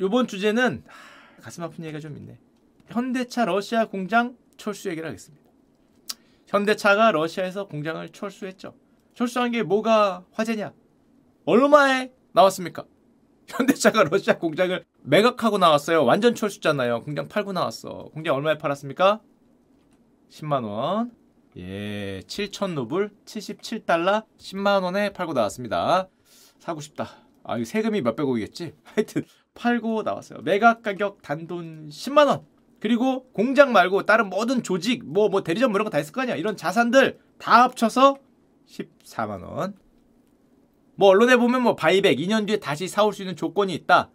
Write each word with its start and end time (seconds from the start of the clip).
요번 0.00 0.26
주제는 0.26 0.84
하, 0.86 1.42
가슴 1.42 1.62
아픈 1.62 1.84
얘기가 1.84 2.00
좀 2.00 2.16
있네. 2.16 2.38
현대차 2.86 3.44
러시아 3.44 3.86
공장 3.86 4.36
철수 4.56 4.88
얘기를 4.88 5.08
하겠습니다. 5.08 5.44
현대차가 6.46 7.12
러시아에서 7.12 7.66
공장을 7.66 8.08
철수했죠. 8.10 8.74
철수한 9.14 9.50
게 9.50 9.62
뭐가 9.62 10.24
화제냐? 10.32 10.72
얼마에 11.44 12.12
나왔습니까? 12.32 12.84
현대차가 13.48 14.04
러시아 14.04 14.38
공장을 14.38 14.84
매각하고 15.02 15.58
나왔어요. 15.58 16.04
완전 16.04 16.34
철수잖아요. 16.34 17.02
공장 17.02 17.28
팔고 17.28 17.52
나왔어. 17.52 18.10
공장 18.12 18.34
얼마에 18.34 18.58
팔았습니까? 18.58 19.20
10만 20.30 20.64
원. 20.64 21.12
예, 21.56 22.20
7천 22.26 22.74
루블, 22.74 23.10
77달러, 23.24 24.26
10만 24.36 24.82
원에 24.82 25.12
팔고 25.14 25.32
나왔습니다. 25.32 26.08
사고 26.58 26.80
싶다. 26.80 27.08
아, 27.44 27.56
이 27.56 27.64
세금이 27.64 28.02
몇백억이겠지? 28.02 28.74
하여튼 28.84 29.24
팔고 29.56 30.02
나왔어요. 30.02 30.40
매각 30.42 30.82
가격 30.82 31.22
단돈 31.22 31.88
10만 31.88 32.28
원. 32.28 32.44
그리고 32.78 33.24
공장 33.32 33.72
말고 33.72 34.04
다른 34.06 34.28
모든 34.28 34.62
조직, 34.62 35.02
뭐, 35.04 35.28
뭐 35.28 35.42
대리점 35.42 35.72
뭐 35.72 35.78
이런 35.78 35.84
거 35.84 35.90
다 35.90 35.98
있을 35.98 36.12
거 36.12 36.20
아니야. 36.20 36.36
이런 36.36 36.56
자산들 36.56 37.18
다 37.38 37.64
합쳐서 37.64 38.18
14만 38.68 39.42
원. 39.42 39.74
뭐 40.94 41.08
언론에 41.08 41.36
보면 41.36 41.62
뭐 41.62 41.74
buyback 41.74 42.18
2년 42.18 42.46
뒤에 42.46 42.58
다시 42.58 42.86
사올 42.86 43.12
수 43.12 43.22
있는 43.22 43.34
조건이 43.34 43.74
있다. 43.74 44.10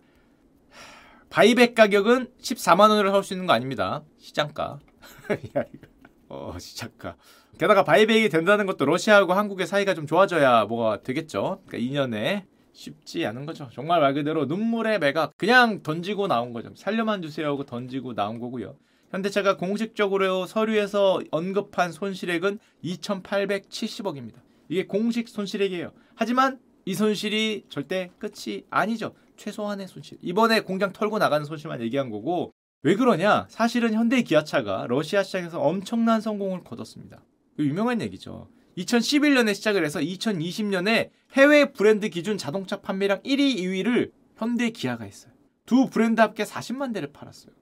buyback 1.29 1.75
가격은 1.75 2.29
14만 2.41 2.89
원으로 2.89 3.11
살수 3.11 3.33
있는 3.33 3.45
거 3.47 3.53
아닙니다. 3.53 4.03
시장가. 4.19 4.79
어, 6.29 6.55
시장가. 6.59 7.15
게다가 7.57 7.83
바이백이 7.83 8.29
된다는 8.29 8.65
것도 8.65 8.85
러시아하고 8.85 9.33
한국의 9.33 9.67
사이가 9.67 9.93
좀 9.93 10.07
좋아져야 10.07 10.65
뭐가 10.65 11.03
되겠죠. 11.03 11.61
그러니까 11.67 11.77
2년에 11.77 12.45
쉽지 12.73 13.25
않은 13.25 13.45
거죠. 13.45 13.69
정말 13.73 14.01
말 14.01 14.13
그대로 14.13 14.45
눈물의 14.45 14.99
매각 14.99 15.33
그냥 15.37 15.83
던지고 15.83 16.27
나온 16.27 16.53
거죠. 16.53 16.71
살려만 16.75 17.21
주세요 17.21 17.47
하고 17.47 17.65
던지고 17.65 18.13
나온 18.13 18.39
거고요. 18.39 18.75
현대차가 19.11 19.57
공식적으로 19.57 20.45
서류에서 20.45 21.21
언급한 21.31 21.91
손실액은 21.91 22.59
2,870억입니다. 22.83 24.35
이게 24.69 24.85
공식 24.85 25.27
손실액이에요. 25.27 25.91
하지만 26.15 26.59
이 26.85 26.93
손실이 26.93 27.65
절대 27.69 28.09
끝이 28.17 28.63
아니죠. 28.69 29.13
최소한의 29.35 29.87
손실. 29.87 30.17
이번에 30.21 30.61
공장 30.61 30.93
털고 30.93 31.19
나가는 31.19 31.45
손실만 31.45 31.81
얘기한 31.81 32.09
거고 32.09 32.53
왜 32.83 32.95
그러냐? 32.95 33.47
사실은 33.49 33.93
현대 33.93 34.21
기아차가 34.21 34.87
러시아 34.87 35.23
시장에서 35.23 35.59
엄청난 35.59 36.21
성공을 36.21 36.63
거뒀습니다. 36.63 37.21
유명한 37.59 38.01
얘기죠. 38.01 38.47
2011년에 38.77 39.53
시작을 39.55 39.85
해서 39.85 39.99
2020년에 39.99 41.09
해외 41.33 41.71
브랜드 41.71 42.09
기준 42.09 42.37
자동차 42.37 42.81
판매량 42.81 43.21
1위, 43.23 43.57
2위를 43.57 44.11
현대 44.35 44.69
기아가 44.71 45.05
했어요. 45.05 45.31
두 45.65 45.89
브랜드 45.89 46.21
합계 46.21 46.43
40만 46.43 46.93
대를 46.93 47.11
팔았어요. 47.11 47.53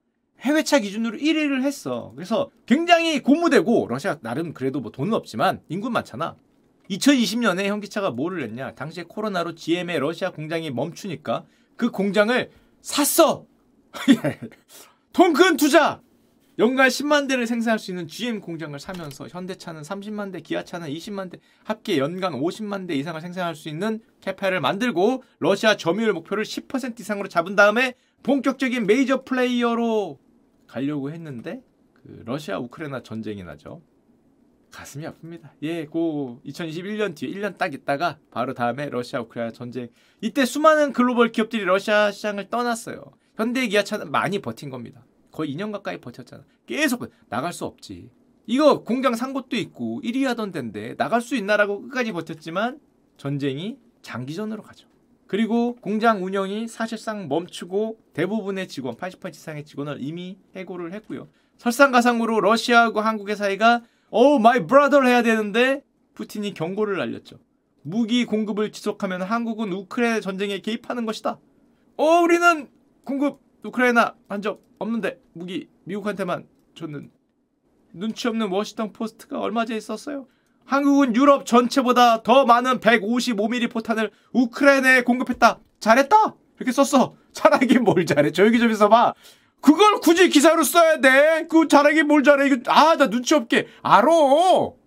해외차 0.41 0.80
기준으로 0.80 1.17
1위를 1.17 1.63
했어. 1.63 2.13
그래서 2.15 2.49
굉장히 2.65 3.21
고무되고 3.21 3.87
러시아 3.89 4.17
나름 4.21 4.53
그래도 4.53 4.80
뭐 4.80 4.91
돈은 4.91 5.13
없지만 5.13 5.61
인구 5.67 5.89
많잖아. 5.89 6.37
2020년에 6.89 7.65
현기차가 7.65 8.11
뭐를 8.11 8.43
했냐? 8.43 8.73
당시에 8.73 9.03
코로나로 9.07 9.55
GM의 9.55 9.99
러시아 9.99 10.31
공장이 10.31 10.71
멈추니까 10.71 11.45
그 11.75 11.91
공장을 11.91 12.49
샀어. 12.81 13.45
통 15.14 15.36
큰 15.36 15.58
투자. 15.57 16.02
연간 16.59 16.89
10만 16.89 17.29
대를 17.29 17.47
생산할 17.47 17.79
수 17.79 17.89
있는 17.89 18.05
GM 18.05 18.41
공장을 18.41 18.77
사면서 18.77 19.29
현대차는 19.29 19.81
30만 19.81 20.33
대, 20.33 20.41
기아차는 20.41 20.89
20만 20.89 21.31
대, 21.31 21.39
합계 21.63 21.97
연간 21.97 22.33
50만 22.33 22.85
대 22.85 22.95
이상을 22.95 23.19
생산할 23.21 23.55
수 23.55 23.69
있는 23.69 24.02
capa를 24.19 24.59
만들고 24.59 25.23
러시아 25.39 25.77
점유율 25.77 26.11
목표를 26.11 26.43
10% 26.43 26.99
이상으로 26.99 27.30
잡은 27.30 27.55
다음에 27.55 27.93
본격적인 28.23 28.87
메이저 28.87 29.23
플레이어로 29.23 30.19
가려고 30.67 31.11
했는데 31.11 31.61
그 31.93 32.23
러시아 32.25 32.59
우크라이나 32.59 33.03
전쟁이 33.03 33.42
나죠. 33.42 33.81
가슴이 34.69 35.05
아픕니다. 35.05 35.52
예, 35.61 35.86
고 35.86 36.42
2021년 36.45 37.15
뒤에 37.15 37.31
1년 37.31 37.58
딱 37.58 37.73
있다가 37.73 38.19
바로 38.31 38.53
다음에 38.53 38.89
러시아 38.89 39.21
우크라이나 39.21 39.53
전쟁. 39.53 39.87
이때 40.19 40.43
수많은 40.43 40.92
글로벌 40.92 41.31
기업들이 41.31 41.64
러시아 41.64 42.11
시장을 42.11 42.49
떠났어요. 42.49 43.02
현대 43.37 43.65
기아차는 43.65 44.11
많이 44.11 44.39
버틴 44.39 44.69
겁니다. 44.69 45.05
거의 45.39 45.55
2년 45.55 45.72
가까이 45.72 46.02
버텼잖아. 46.02 46.44
계속 46.66 47.10
나갈 47.30 47.54
수 47.54 47.64
없지. 47.64 48.10
이거 48.45 48.83
공장 48.83 49.16
산 49.16 49.32
곳도 49.32 49.55
있고 49.55 50.02
1위 50.04 50.26
하던 50.26 50.52
데인데 50.52 50.98
나갈 50.98 51.22
수 51.22 51.38
있나라고 51.38 51.83
끝까지 51.83 52.11
버텼지만 52.11 52.77
전쟁이 53.16 53.78
장기전으로 54.02 54.61
가죠. 54.64 54.89
그리고 55.28 55.76
공장 55.78 56.26
운영이 56.26 56.67
사실상 56.67 57.30
멈추고 57.30 57.99
대부분의 58.11 58.67
직원, 58.67 58.95
80% 58.95 59.30
이상의 59.33 59.64
직원을 59.64 59.99
이미 60.02 60.38
해고를 60.58 60.92
했고요. 60.92 61.30
설상가상으로 61.58 62.42
러시아하고 62.42 62.99
한국의 62.99 63.38
사이가 63.38 63.83
oh 64.10 64.39
my 64.39 64.67
brother를 64.67 65.08
해야 65.08 65.23
되는데 65.23 65.86
푸틴이 66.16 66.54
경고를 66.54 66.98
날렸죠. 66.98 67.38
무기 67.83 68.26
공급을 68.26 68.73
지속하면 68.73 69.22
한국은 69.22 69.72
우크라이나 69.72 70.20
전쟁에 70.20 70.60
개입하는 70.60 71.05
것이다. 71.05 71.39
어 71.95 72.04
우리는 72.23 72.67
공급 73.05 73.39
우크라이나 73.64 74.15
한 74.27 74.42
적 74.42 74.61
없는데 74.80 75.20
무기 75.33 75.67
미국한테만 75.83 76.45
줬는 76.75 77.11
눈치 77.93 78.27
없는 78.27 78.49
워싱턴 78.49 78.93
포스트가 78.93 79.39
얼마 79.39 79.65
전에 79.65 79.77
있었어요. 79.77 80.27
한국은 80.65 81.15
유럽 81.15 81.45
전체보다 81.45 82.23
더 82.23 82.45
많은 82.45 82.80
155mm 82.80 83.71
포탄을 83.71 84.11
우크라이나에 84.31 85.02
공급했다. 85.02 85.59
잘했다. 85.80 86.36
이렇게 86.58 86.71
썼어. 86.71 87.15
잘하긴 87.33 87.83
뭘 87.83 88.05
잘해. 88.05 88.31
조용히 88.31 88.59
좀 88.59 88.69
있어봐. 88.71 89.14
그걸 89.61 89.99
굳이 89.99 90.30
기사로 90.30 90.64
써야 90.64 91.02
돼. 91.02 91.48
그 91.49 91.67
잘하긴 91.67 92.08
뭘 92.08 92.23
잘해. 92.23 92.48
이거 92.48 92.71
아 92.71 92.95
나 92.95 93.09
눈치 93.09 93.33
없게 93.36 93.67
알아. 93.81 94.08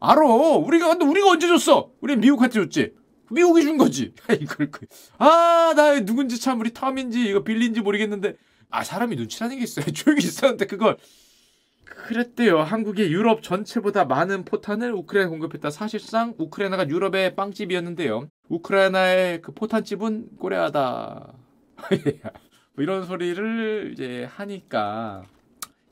알아. 0.00 0.20
우리가 0.24 0.88
근데 0.88 1.04
우리가 1.04 1.28
언제 1.30 1.48
줬어? 1.48 1.90
우리 2.00 2.16
미국한테 2.16 2.60
줬지. 2.60 2.94
미국이 3.30 3.62
준 3.62 3.76
거지. 3.76 4.14
이걸 4.40 4.70
아 5.18 5.74
나 5.76 6.00
누군지 6.00 6.40
참 6.40 6.60
우리 6.60 6.72
탐인지 6.72 7.28
이거 7.28 7.42
빌린지 7.42 7.80
모르겠는데 7.80 8.36
아 8.72 8.82
사람이 8.82 9.16
눈치라는 9.16 9.58
게 9.58 9.64
있어요. 9.64 9.86
조용히 9.92 10.24
있었는데 10.24 10.66
그걸 10.66 10.96
그랬대요. 11.84 12.60
한국이 12.60 13.02
유럽 13.02 13.42
전체보다 13.42 14.06
많은 14.06 14.44
포탄을 14.44 14.92
우크라이나 14.92 15.28
공급했다. 15.30 15.70
사실상 15.70 16.34
우크라이나가 16.38 16.88
유럽의 16.88 17.36
빵집이었는데요. 17.36 18.28
우크라이나의 18.48 19.42
그 19.42 19.52
포탄집은 19.52 20.36
꼬레하다. 20.38 21.34
뭐 22.74 22.82
이런 22.82 23.04
소리를 23.04 23.90
이제 23.92 24.26
하니까 24.30 25.24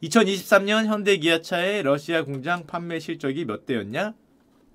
2023년 0.02 0.86
현대 0.86 1.18
기아차의 1.18 1.82
러시아 1.82 2.24
공장 2.24 2.66
판매 2.66 2.98
실적이 2.98 3.44
몇 3.44 3.66
대였냐? 3.66 4.14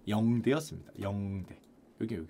0대였습니다. 0.07 0.99
0대. 0.99 1.55
여기 2.01 2.15
여기. 2.15 2.27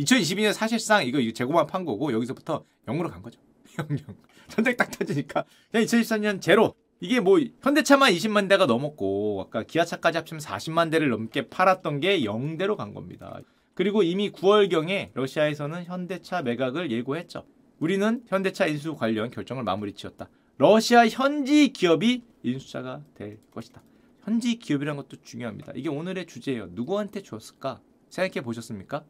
2022년 0.00 0.52
사실상 0.52 1.06
이거 1.06 1.18
재고만 1.32 1.68
판 1.68 1.84
거고 1.84 2.12
여기서부터 2.12 2.64
0으로 2.86 3.08
간 3.08 3.22
거죠. 3.22 3.40
0 3.78 3.86
0. 3.90 4.16
전쟁 4.52 4.76
딱 4.76 4.90
터지니까 4.90 5.44
그냥 5.70 5.86
2024년 5.86 6.40
제로. 6.42 6.74
이게 7.00 7.20
뭐 7.20 7.40
현대차만 7.62 8.12
20만 8.12 8.50
대가 8.50 8.66
넘었고 8.66 9.44
아까 9.46 9.62
기아차까지 9.62 10.18
합치면 10.18 10.40
40만 10.40 10.90
대를 10.90 11.08
넘게 11.08 11.48
팔았던 11.48 12.00
게 12.00 12.20
0대로 12.20 12.76
간 12.76 12.92
겁니다. 12.92 13.40
그리고 13.74 14.02
이미 14.02 14.30
9월경에 14.30 15.10
러시아에서는 15.14 15.84
현대차 15.84 16.42
매각을 16.42 16.90
예고했죠. 16.90 17.44
우리는 17.80 18.22
현대차 18.28 18.66
인수 18.66 18.94
관련 18.94 19.30
결정을 19.30 19.64
마무리 19.64 19.94
지었다. 19.94 20.28
러시아 20.58 21.08
현지 21.08 21.72
기업이 21.72 22.22
인수자가 22.42 23.00
될 23.14 23.38
것이다. 23.52 23.82
현지 24.22 24.58
기업이라는 24.58 25.02
것도 25.02 25.22
중요합니다. 25.22 25.72
이게 25.74 25.88
오늘의 25.88 26.26
주제예요. 26.26 26.68
누구한테 26.72 27.22
줬을까? 27.22 27.80
생각해 28.10 28.44
보셨습니까? 28.44 29.02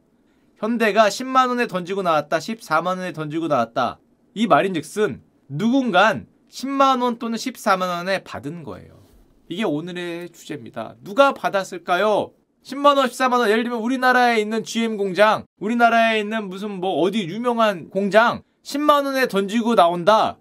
현대가 0.57 1.09
10만 1.09 1.49
원에 1.49 1.67
던지고 1.67 2.03
나왔다. 2.03 2.39
14만 2.39 2.87
원에 2.99 3.13
던지고 3.13 3.49
나왔다. 3.49 3.99
이 4.35 4.47
말인즉슨 4.47 5.32
누군간 5.55 6.27
10만 6.49 7.03
원 7.03 7.19
또는 7.19 7.37
14만 7.37 7.83
원에 7.83 8.25
받은 8.25 8.63
거예요. 8.63 9.03
이게 9.49 9.65
오늘의 9.65 10.31
주제입니다. 10.31 10.97
누가 11.03 11.35
받았을까요? 11.35 12.33
10만 12.65 12.97
원, 12.97 13.07
14만 13.07 13.39
원. 13.39 13.51
예를 13.51 13.65
들면 13.65 13.81
우리나라에 13.81 14.41
있는 14.41 14.65
GM 14.65 14.97
공장, 14.97 15.45
우리나라에 15.59 16.21
있는 16.21 16.49
무슨 16.49 16.71
뭐 16.71 17.01
어디 17.01 17.27
유명한 17.29 17.91
공장 17.91 18.43
10만 18.63 19.05
원에 19.05 19.29
던지고 19.29 19.75
나온다. 19.75 20.39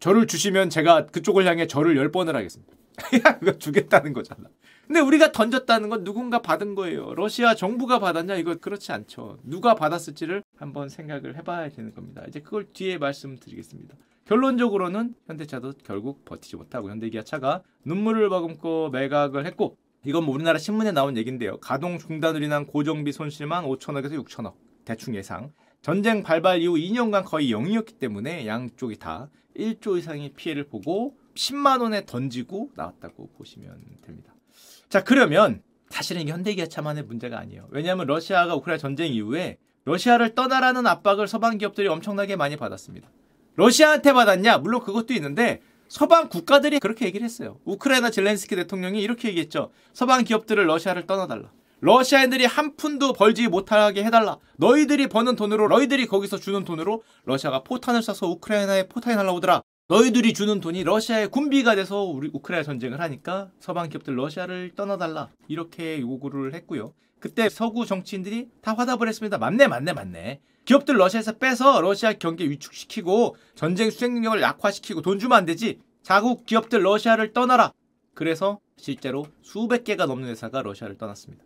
저를 0.00 0.26
주시면 0.26 0.70
제가 0.70 1.06
그쪽을 1.06 1.46
향해 1.46 1.68
저를 1.68 1.94
10번을 1.94 2.32
하겠습니다. 2.32 2.74
그거 3.38 3.58
주겠다는 3.58 4.12
거잖아. 4.12 4.48
근데 4.88 4.98
우리가 5.00 5.30
던졌다는 5.30 5.88
건 5.88 6.02
누군가 6.02 6.40
받은 6.40 6.74
거예요. 6.74 7.14
러시아 7.14 7.54
정부가 7.54 8.00
받았냐? 8.00 8.34
이거 8.36 8.56
그렇지 8.56 8.90
않죠. 8.90 9.38
누가 9.44 9.74
받았을지를 9.76 10.42
한번 10.56 10.88
생각을 10.88 11.36
해봐야 11.36 11.68
되는 11.68 11.94
겁니다. 11.94 12.24
이제 12.26 12.40
그걸 12.40 12.66
뒤에 12.72 12.98
말씀드리겠습니다. 12.98 13.94
결론적으로는 14.28 15.14
현대차도 15.26 15.72
결국 15.84 16.26
버티지 16.26 16.56
못하고 16.56 16.90
현대기아 16.90 17.22
차가 17.22 17.62
눈물을 17.84 18.28
머금고 18.28 18.90
매각을 18.90 19.46
했고 19.46 19.78
이건 20.04 20.24
뭐 20.24 20.34
우리나라 20.34 20.58
신문에 20.58 20.92
나온 20.92 21.16
얘기인데요. 21.16 21.58
가동 21.60 21.98
중단으로 21.98 22.44
인한 22.44 22.66
고정비 22.66 23.10
손실만 23.12 23.64
5천억에서 23.64 24.22
6천억 24.22 24.52
대충 24.84 25.14
예상. 25.16 25.50
전쟁 25.80 26.22
발발 26.22 26.60
이후 26.60 26.74
2년간 26.74 27.24
거의 27.24 27.50
0이었기 27.50 27.98
때문에 27.98 28.46
양쪽이 28.46 28.98
다 28.98 29.30
1조 29.56 29.98
이상의 29.98 30.34
피해를 30.36 30.68
보고 30.68 31.16
10만 31.34 31.80
원에 31.80 32.04
던지고 32.04 32.70
나왔다고 32.74 33.30
보시면 33.38 33.82
됩니다. 34.02 34.34
자 34.90 35.02
그러면 35.02 35.62
사실은 35.88 36.20
이게 36.20 36.32
현대기아 36.32 36.66
차만의 36.66 37.04
문제가 37.04 37.38
아니에요. 37.38 37.66
왜냐하면 37.70 38.06
러시아가 38.06 38.54
우크라이나 38.56 38.78
전쟁 38.78 39.10
이후에 39.10 39.56
러시아를 39.86 40.34
떠나라는 40.34 40.86
압박을 40.86 41.28
서방 41.28 41.56
기업들이 41.56 41.88
엄청나게 41.88 42.36
많이 42.36 42.58
받았습니다. 42.58 43.08
러시아한테 43.58 44.12
받았냐? 44.12 44.58
물론 44.58 44.80
그것도 44.82 45.12
있는데 45.14 45.60
서방 45.88 46.28
국가들이 46.28 46.78
그렇게 46.78 47.06
얘기를 47.06 47.24
했어요. 47.24 47.58
우크라이나 47.64 48.08
젤렌스키 48.08 48.54
대통령이 48.54 49.02
이렇게 49.02 49.28
얘기했죠. 49.28 49.72
서방 49.92 50.22
기업들을 50.22 50.64
러시아를 50.64 51.08
떠나달라. 51.08 51.50
러시아인들이 51.80 52.44
한 52.44 52.76
푼도 52.76 53.14
벌지 53.14 53.48
못하게 53.48 54.04
해달라. 54.04 54.36
너희들이 54.58 55.08
버는 55.08 55.34
돈으로 55.34 55.66
너희들이 55.66 56.06
거기서 56.06 56.38
주는 56.38 56.62
돈으로 56.64 57.02
러시아가 57.24 57.64
포탄을 57.64 58.00
쏴서 58.00 58.30
우크라이나에 58.30 58.86
포탄이 58.86 59.16
날라오더라. 59.16 59.62
너희들이 59.90 60.34
주는 60.34 60.60
돈이 60.60 60.84
러시아의 60.84 61.28
군비가 61.28 61.74
돼서 61.74 62.02
우리 62.02 62.28
우크라이나 62.34 62.62
전쟁을 62.62 63.00
하니까 63.00 63.50
서방 63.58 63.88
기업들 63.88 64.18
러시아를 64.18 64.72
떠나달라. 64.76 65.30
이렇게 65.48 65.98
요구를 66.00 66.52
했고요. 66.54 66.92
그때 67.18 67.48
서구 67.48 67.86
정치인들이 67.86 68.50
다 68.60 68.74
화답을 68.74 69.08
했습니다. 69.08 69.38
맞네, 69.38 69.66
맞네, 69.66 69.94
맞네. 69.94 70.40
기업들 70.66 70.98
러시아에서 70.98 71.38
빼서 71.38 71.80
러시아 71.80 72.12
경기 72.12 72.50
위축시키고 72.50 73.36
전쟁 73.54 73.90
수행 73.90 74.12
능력을 74.12 74.42
약화시키고 74.42 75.00
돈 75.00 75.18
주면 75.18 75.38
안 75.38 75.46
되지. 75.46 75.78
자국 76.02 76.44
기업들 76.44 76.84
러시아를 76.84 77.32
떠나라. 77.32 77.72
그래서 78.12 78.60
실제로 78.76 79.26
수백 79.40 79.84
개가 79.84 80.04
넘는 80.04 80.28
회사가 80.28 80.60
러시아를 80.60 80.98
떠났습니다. 80.98 81.42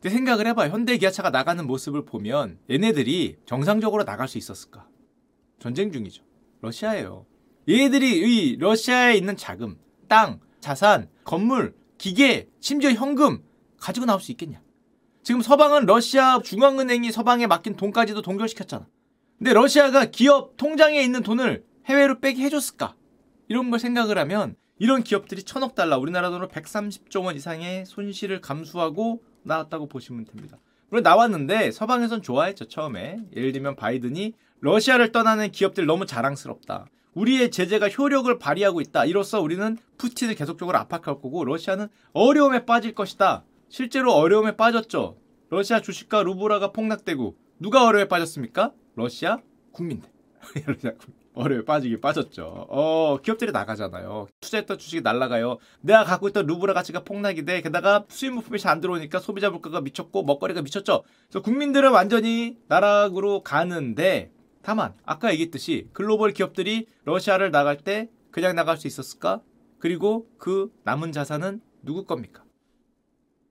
근데 0.00 0.10
생각을 0.10 0.48
해봐요. 0.48 0.72
현대 0.72 0.98
기아차가 0.98 1.30
나가는 1.30 1.64
모습을 1.64 2.04
보면 2.04 2.58
얘네들이 2.68 3.36
정상적으로 3.46 4.04
나갈 4.04 4.26
수 4.26 4.36
있었을까? 4.36 4.88
전쟁 5.60 5.92
중이죠. 5.92 6.24
러시아예요. 6.60 7.26
얘들이 7.68 8.18
이 8.18 8.56
러시아에 8.56 9.14
있는 9.14 9.36
자금, 9.36 9.78
땅, 10.08 10.40
자산, 10.60 11.08
건물, 11.24 11.74
기계, 11.98 12.48
심지어 12.60 12.90
현금 12.90 13.42
가지고 13.78 14.06
나올 14.06 14.20
수 14.20 14.30
있겠냐? 14.32 14.60
지금 15.22 15.40
서방은 15.40 15.86
러시아 15.86 16.40
중앙은행이 16.42 17.10
서방에 17.10 17.46
맡긴 17.46 17.76
돈까지도 17.76 18.20
동결시켰잖아. 18.20 18.86
근데 19.38 19.52
러시아가 19.54 20.04
기업 20.04 20.56
통장에 20.56 21.02
있는 21.02 21.22
돈을 21.22 21.64
해외로 21.86 22.20
빼게 22.20 22.42
해줬을까? 22.42 22.94
이런 23.48 23.70
걸 23.70 23.78
생각을 23.78 24.18
하면 24.18 24.56
이런 24.78 25.02
기업들이 25.02 25.42
천억 25.42 25.74
달러, 25.74 25.98
우리나라 25.98 26.30
돈으로 26.30 26.48
130조 26.48 27.24
원 27.24 27.36
이상의 27.36 27.86
손실을 27.86 28.40
감수하고 28.40 29.22
나왔다고 29.42 29.88
보시면 29.88 30.26
됩니다. 30.26 30.58
물론 30.90 31.02
나왔는데 31.02 31.70
서방에선 31.70 32.22
좋아했죠 32.22 32.66
처음에 32.66 33.18
예를 33.34 33.52
들면 33.52 33.76
바이든이 33.76 34.34
러시아를 34.60 35.12
떠나는 35.12 35.50
기업들 35.50 35.86
너무 35.86 36.06
자랑스럽다. 36.06 36.86
우리의 37.14 37.50
제재가 37.50 37.88
효력을 37.90 38.38
발휘하고 38.38 38.80
있다. 38.80 39.04
이로써 39.04 39.40
우리는 39.40 39.76
푸틴을 39.98 40.34
계속적으로 40.34 40.78
압박할 40.78 41.20
거고 41.20 41.44
러시아는 41.44 41.88
어려움에 42.12 42.64
빠질 42.64 42.94
것이다. 42.94 43.44
실제로 43.68 44.12
어려움에 44.12 44.56
빠졌죠. 44.56 45.16
러시아 45.50 45.80
주식과 45.80 46.22
루브라가 46.22 46.72
폭락되고 46.72 47.36
누가 47.60 47.86
어려움에 47.86 48.08
빠졌습니까? 48.08 48.72
러시아 48.96 49.38
국민들. 49.72 50.10
러시아 50.66 50.90
국민. 50.92 51.24
어려움에 51.34 51.64
빠지긴 51.64 52.00
빠졌죠. 52.00 52.66
어, 52.68 53.18
기업들이 53.20 53.50
나가잖아요. 53.50 54.28
투자했던 54.40 54.78
주식이 54.78 55.02
날라가요. 55.02 55.58
내가 55.80 56.04
갖고 56.04 56.28
있던 56.28 56.46
루브라 56.46 56.74
가치가 56.74 57.02
폭락이 57.02 57.44
돼. 57.44 57.60
게다가 57.60 58.04
수입 58.08 58.34
물품이 58.34 58.58
잘 58.60 58.74
안 58.74 58.80
들어오니까 58.80 59.18
소비자 59.18 59.50
물가가 59.50 59.80
미쳤고 59.80 60.22
먹거리가 60.24 60.62
미쳤죠. 60.62 61.02
그래서 61.28 61.42
국민들은 61.42 61.90
완전히 61.90 62.56
나락으로 62.68 63.42
가는데 63.42 64.30
다만 64.64 64.94
아까 65.04 65.30
얘기했듯이 65.32 65.88
글로벌 65.92 66.32
기업들이 66.32 66.86
러시아를 67.04 67.50
나갈 67.50 67.76
때 67.76 68.08
그냥 68.30 68.56
나갈 68.56 68.78
수 68.78 68.86
있었을까? 68.86 69.42
그리고 69.78 70.26
그 70.38 70.72
남은 70.84 71.12
자산은 71.12 71.60
누구 71.82 72.04
겁니까? 72.06 72.42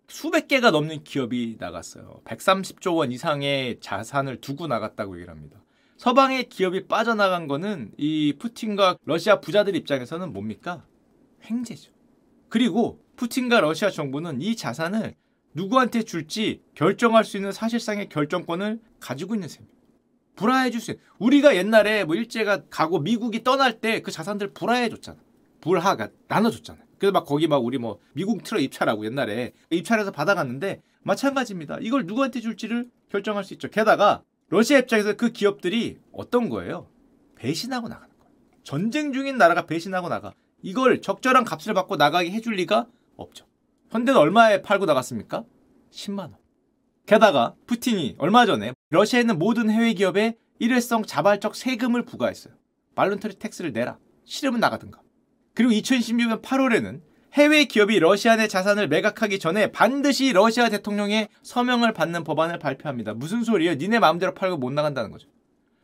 수백 0.07 0.47
개가 0.47 0.71
넘는 0.71 1.03
기업이 1.03 1.57
나갔어요. 1.59 2.21
130조 2.25 2.97
원 2.97 3.11
이상의 3.11 3.79
자산을 3.79 4.41
두고 4.41 4.65
나갔다고 4.65 5.15
얘기를 5.15 5.31
합니다. 5.31 5.63
서방의 5.97 6.49
기업이 6.49 6.87
빠져나간 6.87 7.47
거는 7.47 7.91
이 7.97 8.33
푸틴과 8.39 8.97
러시아 9.05 9.39
부자들 9.39 9.75
입장에서는 9.75 10.33
뭡니까? 10.33 10.83
횡재죠. 11.49 11.93
그리고 12.49 12.99
푸틴과 13.17 13.61
러시아 13.61 13.91
정부는 13.91 14.41
이 14.41 14.55
자산을 14.55 15.13
누구한테 15.53 16.01
줄지 16.01 16.63
결정할 16.73 17.23
수 17.23 17.37
있는 17.37 17.51
사실상의 17.51 18.09
결정권을 18.09 18.81
가지고 18.99 19.35
있는 19.35 19.47
셈입니다. 19.47 19.82
불화해 20.35 20.71
줄 20.71 20.81
수 20.81 20.91
있는. 20.91 21.03
우리가 21.19 21.55
옛날에 21.55 22.03
뭐 22.03 22.15
일제가 22.15 22.63
가고 22.69 22.99
미국이 22.99 23.43
떠날 23.43 23.79
때 23.79 24.01
그 24.01 24.11
자산들 24.11 24.53
불화해 24.53 24.89
줬잖아. 24.89 25.17
불화가 25.61 26.09
나눠 26.27 26.49
줬잖아. 26.49 26.79
그래서 26.97 27.11
막 27.11 27.25
거기 27.25 27.47
막 27.47 27.57
우리 27.63 27.77
뭐 27.77 27.99
미국 28.13 28.43
틀어 28.43 28.59
입찰하고 28.59 29.05
옛날에 29.05 29.53
입찰해서 29.69 30.11
받아갔는데 30.11 30.81
마찬가지입니다. 31.03 31.77
이걸 31.81 32.05
누구한테 32.05 32.39
줄지를 32.39 32.89
결정할 33.09 33.43
수 33.43 33.53
있죠. 33.53 33.69
게다가 33.69 34.23
러시아 34.49 34.79
입장에서 34.79 35.13
그 35.13 35.31
기업들이 35.31 35.99
어떤 36.11 36.49
거예요? 36.49 36.87
배신하고 37.35 37.87
나가는 37.89 38.09
거예요. 38.17 38.31
전쟁 38.63 39.11
중인 39.13 39.37
나라가 39.37 39.65
배신하고 39.65 40.07
나가. 40.09 40.33
이걸 40.61 41.01
적절한 41.01 41.43
값을 41.43 41.73
받고 41.73 41.97
나가게 41.97 42.31
해줄 42.31 42.55
리가 42.55 42.87
없죠. 43.17 43.45
현대는 43.89 44.19
얼마에 44.19 44.61
팔고 44.61 44.85
나갔습니까? 44.85 45.43
10만 45.91 46.19
원. 46.19 46.35
게다가 47.05 47.53
푸틴이 47.67 48.15
얼마 48.17 48.45
전에 48.45 48.73
러시아에 48.89 49.21
있는 49.21 49.37
모든 49.37 49.69
해외 49.69 49.93
기업에 49.93 50.35
일회성 50.59 51.03
자발적 51.03 51.55
세금을 51.55 52.05
부과했어요. 52.05 52.53
voluntary 52.95 53.37
tax를 53.39 53.73
내라. 53.73 53.97
싫으면 54.25 54.59
나가든가. 54.59 55.01
그리고 55.53 55.71
2016년 55.71 56.41
8월에는 56.41 57.01
해외 57.33 57.65
기업이 57.65 57.99
러시아 57.99 58.35
내 58.35 58.47
자산을 58.47 58.87
매각하기 58.87 59.39
전에 59.39 59.71
반드시 59.71 60.31
러시아 60.33 60.69
대통령의 60.69 61.29
서명을 61.41 61.93
받는 61.93 62.23
법안을 62.23 62.59
발표합니다. 62.59 63.15
무슨 63.15 63.43
소리예요? 63.43 63.75
니네 63.75 63.99
마음대로 63.99 64.33
팔고 64.33 64.57
못 64.57 64.71
나간다는 64.71 65.11
거죠. 65.11 65.27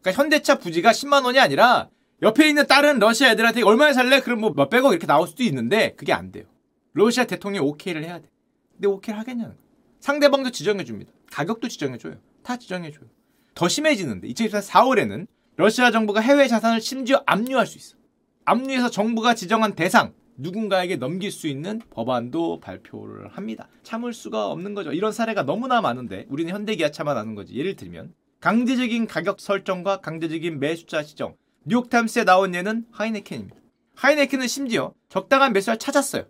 그러니까 0.01 0.21
현대차 0.21 0.60
부지가 0.60 0.92
10만 0.92 1.25
원이 1.25 1.39
아니라 1.39 1.89
옆에 2.21 2.48
있는 2.48 2.68
다른 2.68 3.00
러시아 3.00 3.31
애들한테 3.31 3.63
얼마에 3.63 3.94
살래? 3.94 4.21
그럼 4.21 4.42
뭐 4.42 4.54
몇백억 4.56 4.92
이렇게 4.92 5.07
나올 5.07 5.27
수도 5.27 5.44
있는데 5.44 5.95
그게 5.95 6.13
안 6.13 6.31
돼요. 6.31 6.45
러시아 6.94 7.25
대통령이 7.25 7.68
오케이를 7.68 8.04
해야 8.04 8.19
돼. 8.19 8.30
근데 8.74 8.88
오케이를 8.88 9.19
하겠냐는 9.19 9.56
거예요. 9.56 9.69
상대방도 10.00 10.51
지정해 10.51 10.84
줍니다. 10.84 11.12
가격도 11.31 11.68
지정해 11.68 11.98
줘요. 11.98 12.16
다 12.44 12.57
지정해 12.57 12.92
줘요. 12.92 13.10
더 13.54 13.68
심해지는데 13.68 14.28
2024년 14.30 14.62
4월에는 14.62 15.28
러시아 15.57 15.92
정부가 15.92 16.21
해외 16.21 16.47
자산을 16.47 16.81
심지어 16.81 17.21
압류할 17.26 17.68
수 17.68 17.78
있어. 17.78 17.97
압류해서 18.45 18.90
정부가 18.90 19.35
지정한 19.35 19.76
대상 19.76 20.14
누군가에게 20.38 20.95
넘길 20.95 21.31
수 21.31 21.47
있는 21.47 21.81
법안도 21.90 22.62
발표를 22.62 23.28
합니다. 23.28 23.68
참을 23.83 24.14
수가 24.14 24.47
없는 24.47 24.74
거죠. 24.74 24.94
이런 24.94 25.12
사례가 25.12 25.44
너무나 25.44 25.81
많은데 25.81 26.26
우리는 26.30 26.54
현대기아차만 26.54 27.18
아는 27.18 27.35
거지. 27.35 27.56
예를 27.56 27.76
들면 27.76 28.14
강제적인 28.40 29.06
가격 29.07 29.42
설정과 29.42 30.00
강제적인 30.00 30.59
매수자 30.59 31.04
지정. 31.04 31.35
뉴욕타임스에 31.66 32.24
나온 32.24 32.56
예는 32.56 32.85
하이네켄입니다. 32.92 33.57
하이네켄은 33.95 34.47
심지어 34.47 34.94
적당한 35.09 35.52
매수자를 35.52 35.78
찾았어요. 35.78 36.24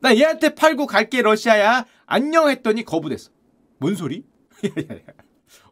나 0.00 0.16
얘한테 0.16 0.54
팔고 0.54 0.86
갈게 0.86 1.22
러시아야. 1.22 1.86
안녕 2.06 2.48
했더니 2.48 2.84
거부됐어. 2.84 3.30
뭔 3.78 3.94
소리? 3.94 4.24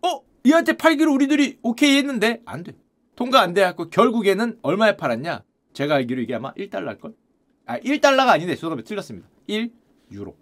어? 0.03 0.23
얘한테 0.47 0.75
팔기로 0.75 1.13
우리들이 1.13 1.59
오케이 1.63 1.97
했는데 1.97 2.41
안 2.45 2.63
돼. 2.63 2.73
통과 3.17 3.41
안 3.41 3.55
돼갖고 3.55 3.91
결국에는 3.91 4.59
얼마에 4.63 4.97
팔았냐? 4.97 5.43
제가 5.73 5.97
알기로 5.97 6.21
이게 6.23 6.35
아마 6.35 6.53
1달러일걸? 6.55 7.15
아 7.67 7.79
1달러가 7.81 8.29
아닌데 8.29 8.55
죄송합니다. 8.55 8.87
틀렸습니다. 8.87 9.29
1유로. 9.49 10.35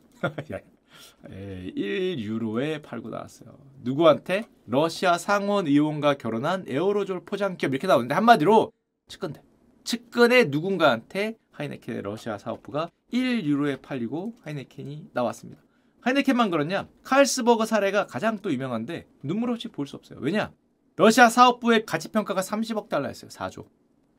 1유로에 1.28 2.82
팔고 2.84 3.08
나왔어요. 3.10 3.56
누구한테? 3.82 4.44
러시아 4.66 5.16
상원 5.16 5.66
의원과 5.66 6.14
결혼한 6.14 6.64
에어로졸 6.68 7.24
포장기업 7.24 7.72
이렇게 7.72 7.86
나오는데 7.86 8.14
한마디로 8.14 8.72
측근대. 9.08 9.42
측근의 9.84 10.48
누군가한테 10.48 11.36
하이네켄의 11.56 12.02
러시아 12.02 12.36
사업부가 12.38 12.90
1유로에 13.12 13.80
팔리고 13.80 14.34
하이네켄이 14.44 15.08
나왔습니다. 15.12 15.62
하이네켄만 16.02 16.50
그렇냐? 16.50 16.86
칼스버그 17.02 17.64
사례가 17.66 18.06
가장 18.06 18.38
또 18.38 18.52
유명한데 18.52 19.06
눈물 19.22 19.50
없이 19.50 19.68
볼 19.68 19.86
수 19.86 19.96
없어요. 19.96 20.18
왜냐? 20.20 20.52
러시아 20.96 21.28
사업부의 21.28 21.84
가치평가가 21.86 22.40
30억 22.42 22.88
달러였어요. 22.88 23.30
4조. 23.30 23.66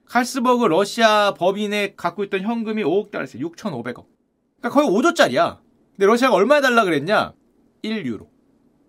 칼스버그 0.05 0.65
러시아 0.65 1.33
법인에 1.35 1.93
갖고 1.95 2.23
있던 2.25 2.41
현금이 2.41 2.83
5억 2.83 3.11
달러였어요. 3.11 3.47
6,500억. 3.49 4.05
그러니까 4.59 4.69
거의 4.69 4.87
5조짜리야. 4.89 5.59
근데 5.91 6.05
러시아가 6.05 6.35
얼마에 6.35 6.61
달라 6.61 6.83
그랬냐? 6.83 7.33
1유로. 7.83 8.27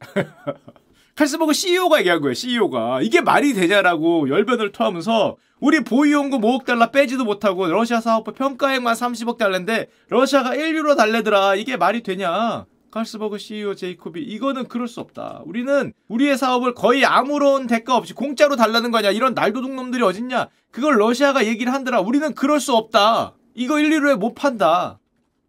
칼스버그 1.18 1.52
CEO가 1.52 1.98
얘기한 1.98 2.20
거예요. 2.20 2.32
CEO가 2.32 3.02
이게 3.02 3.20
말이 3.20 3.52
되냐라고 3.52 4.28
열변을 4.28 4.70
토하면서 4.70 5.36
우리 5.58 5.82
보유연금 5.82 6.42
5억 6.42 6.64
달러 6.64 6.92
빼지도 6.92 7.24
못하고 7.24 7.66
러시아 7.66 8.00
사업부 8.00 8.32
평가액만 8.34 8.94
30억 8.94 9.36
달러인데 9.36 9.88
러시아가 10.10 10.50
1유로 10.50 10.96
달래더라. 10.96 11.56
이게 11.56 11.76
말이 11.76 12.04
되냐? 12.04 12.66
칼스버그 12.92 13.38
CEO 13.38 13.74
제이콥이 13.74 14.22
이거는 14.22 14.68
그럴 14.68 14.86
수 14.86 15.00
없다. 15.00 15.42
우리는 15.44 15.92
우리의 16.06 16.38
사업을 16.38 16.74
거의 16.74 17.04
아무런 17.04 17.66
대가 17.66 17.96
없이 17.96 18.14
공짜로 18.14 18.54
달라는 18.54 18.92
거냐. 18.92 19.10
이런 19.10 19.34
날도둑 19.34 19.74
놈들이 19.74 20.04
어딨냐. 20.04 20.46
그걸 20.70 21.00
러시아가 21.00 21.46
얘기를 21.46 21.72
한더라. 21.72 22.00
우리는 22.00 22.32
그럴 22.32 22.60
수 22.60 22.76
없다. 22.76 23.34
이거 23.54 23.80
1, 23.80 23.90
2루에 23.90 24.16
못 24.16 24.34
판다. 24.36 25.00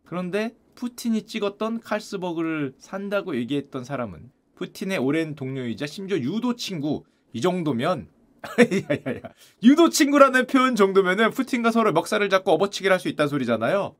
그런데 0.03 0.55
푸틴이 0.73 1.27
찍었던 1.27 1.81
칼스버그를 1.81 2.73
산다고 2.79 3.35
얘기했던 3.35 3.83
사람은 3.83 4.31
푸틴의 4.59 4.97
오랜 4.97 5.35
동료이자 5.35 5.85
심지어 5.87 6.17
유도 6.17 6.55
친구 6.57 7.05
이 7.31 7.39
정도면 7.39 8.09
유도 9.63 9.89
친구라는 9.89 10.47
표현 10.47 10.75
정도면은 10.75 11.31
푸틴과 11.31 11.71
서로 11.71 11.93
멱살을 11.93 12.29
잡고 12.29 12.51
업어치기를 12.51 12.91
할 12.93 12.99
수 12.99 13.07
있다는 13.07 13.29
소리잖아요. 13.29 13.95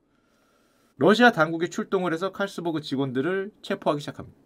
러시아 0.98 1.32
당국이 1.32 1.70
출동을 1.70 2.12
해서 2.12 2.34
칼스버그 2.34 2.82
직원들을 2.82 3.52
체포하기 3.62 4.02
시작합니다. 4.02 4.38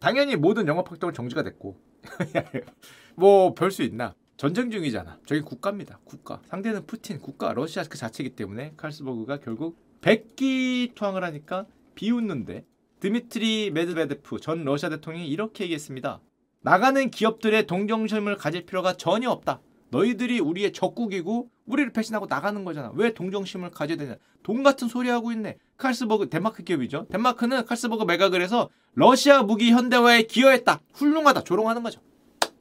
당연히 0.00 0.36
모든 0.36 0.66
영업 0.68 0.90
활동은 0.90 1.14
정지가 1.14 1.42
됐고 1.42 1.80
뭐 3.16 3.54
별 3.54 3.70
수 3.70 3.82
있나 3.82 4.14
전쟁 4.36 4.70
중이잖아. 4.70 5.18
저기 5.24 5.40
국가입니다. 5.40 5.98
국가. 6.04 6.42
상대는 6.44 6.84
푸틴 6.84 7.20
국가 7.20 7.54
러시아 7.54 7.84
그 7.84 7.96
자체이기 7.96 8.36
때문에 8.36 8.74
칼스버그가 8.76 9.38
결국 9.40 9.78
백기 10.02 10.92
투항을 10.94 11.24
하니까 11.24 11.64
비웃는데 11.94 12.66
드미트리 13.04 13.70
메드베데프 13.72 14.40
전 14.40 14.64
러시아 14.64 14.88
대통령이 14.88 15.28
이렇게 15.28 15.64
얘기했습니다. 15.64 16.20
나가는 16.62 17.10
기업들의 17.10 17.66
동정심을 17.66 18.36
가질 18.38 18.64
필요가 18.64 18.94
전혀 18.94 19.28
없다. 19.28 19.60
너희들이 19.90 20.40
우리의 20.40 20.72
적국이고 20.72 21.50
우리를 21.66 21.92
배신하고 21.92 22.24
나가는 22.24 22.64
거잖아. 22.64 22.90
왜 22.94 23.12
동정심을 23.12 23.72
가져야 23.72 23.98
되냐. 23.98 24.16
돈 24.42 24.62
같은 24.62 24.88
소리 24.88 25.10
하고 25.10 25.32
있네. 25.32 25.58
칼스버그 25.76 26.30
덴마크 26.30 26.62
기업이죠. 26.64 27.06
덴마크는 27.10 27.66
칼스버그 27.66 28.04
매각을 28.04 28.40
해서 28.40 28.70
러시아 28.94 29.42
무기 29.42 29.70
현대화에 29.70 30.22
기여했다. 30.22 30.80
훌륭하다. 30.94 31.44
조롱하는 31.44 31.82
거죠. 31.82 32.00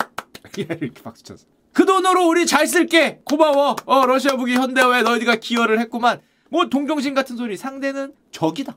이렇게 0.57 1.01
박수 1.01 1.23
쳤어. 1.23 1.45
그 1.71 1.85
돈으로 1.85 2.27
우리 2.27 2.45
잘 2.45 2.67
쓸게. 2.67 3.21
고마워. 3.23 3.77
어 3.85 4.05
러시아 4.05 4.35
무기 4.35 4.55
현대화에 4.55 5.03
너희가 5.03 5.37
기여를 5.37 5.79
했구만. 5.79 6.19
뭐 6.49 6.67
동정심 6.67 7.13
같은 7.13 7.37
소리. 7.37 7.55
상대는 7.55 8.13
적이다. 8.31 8.75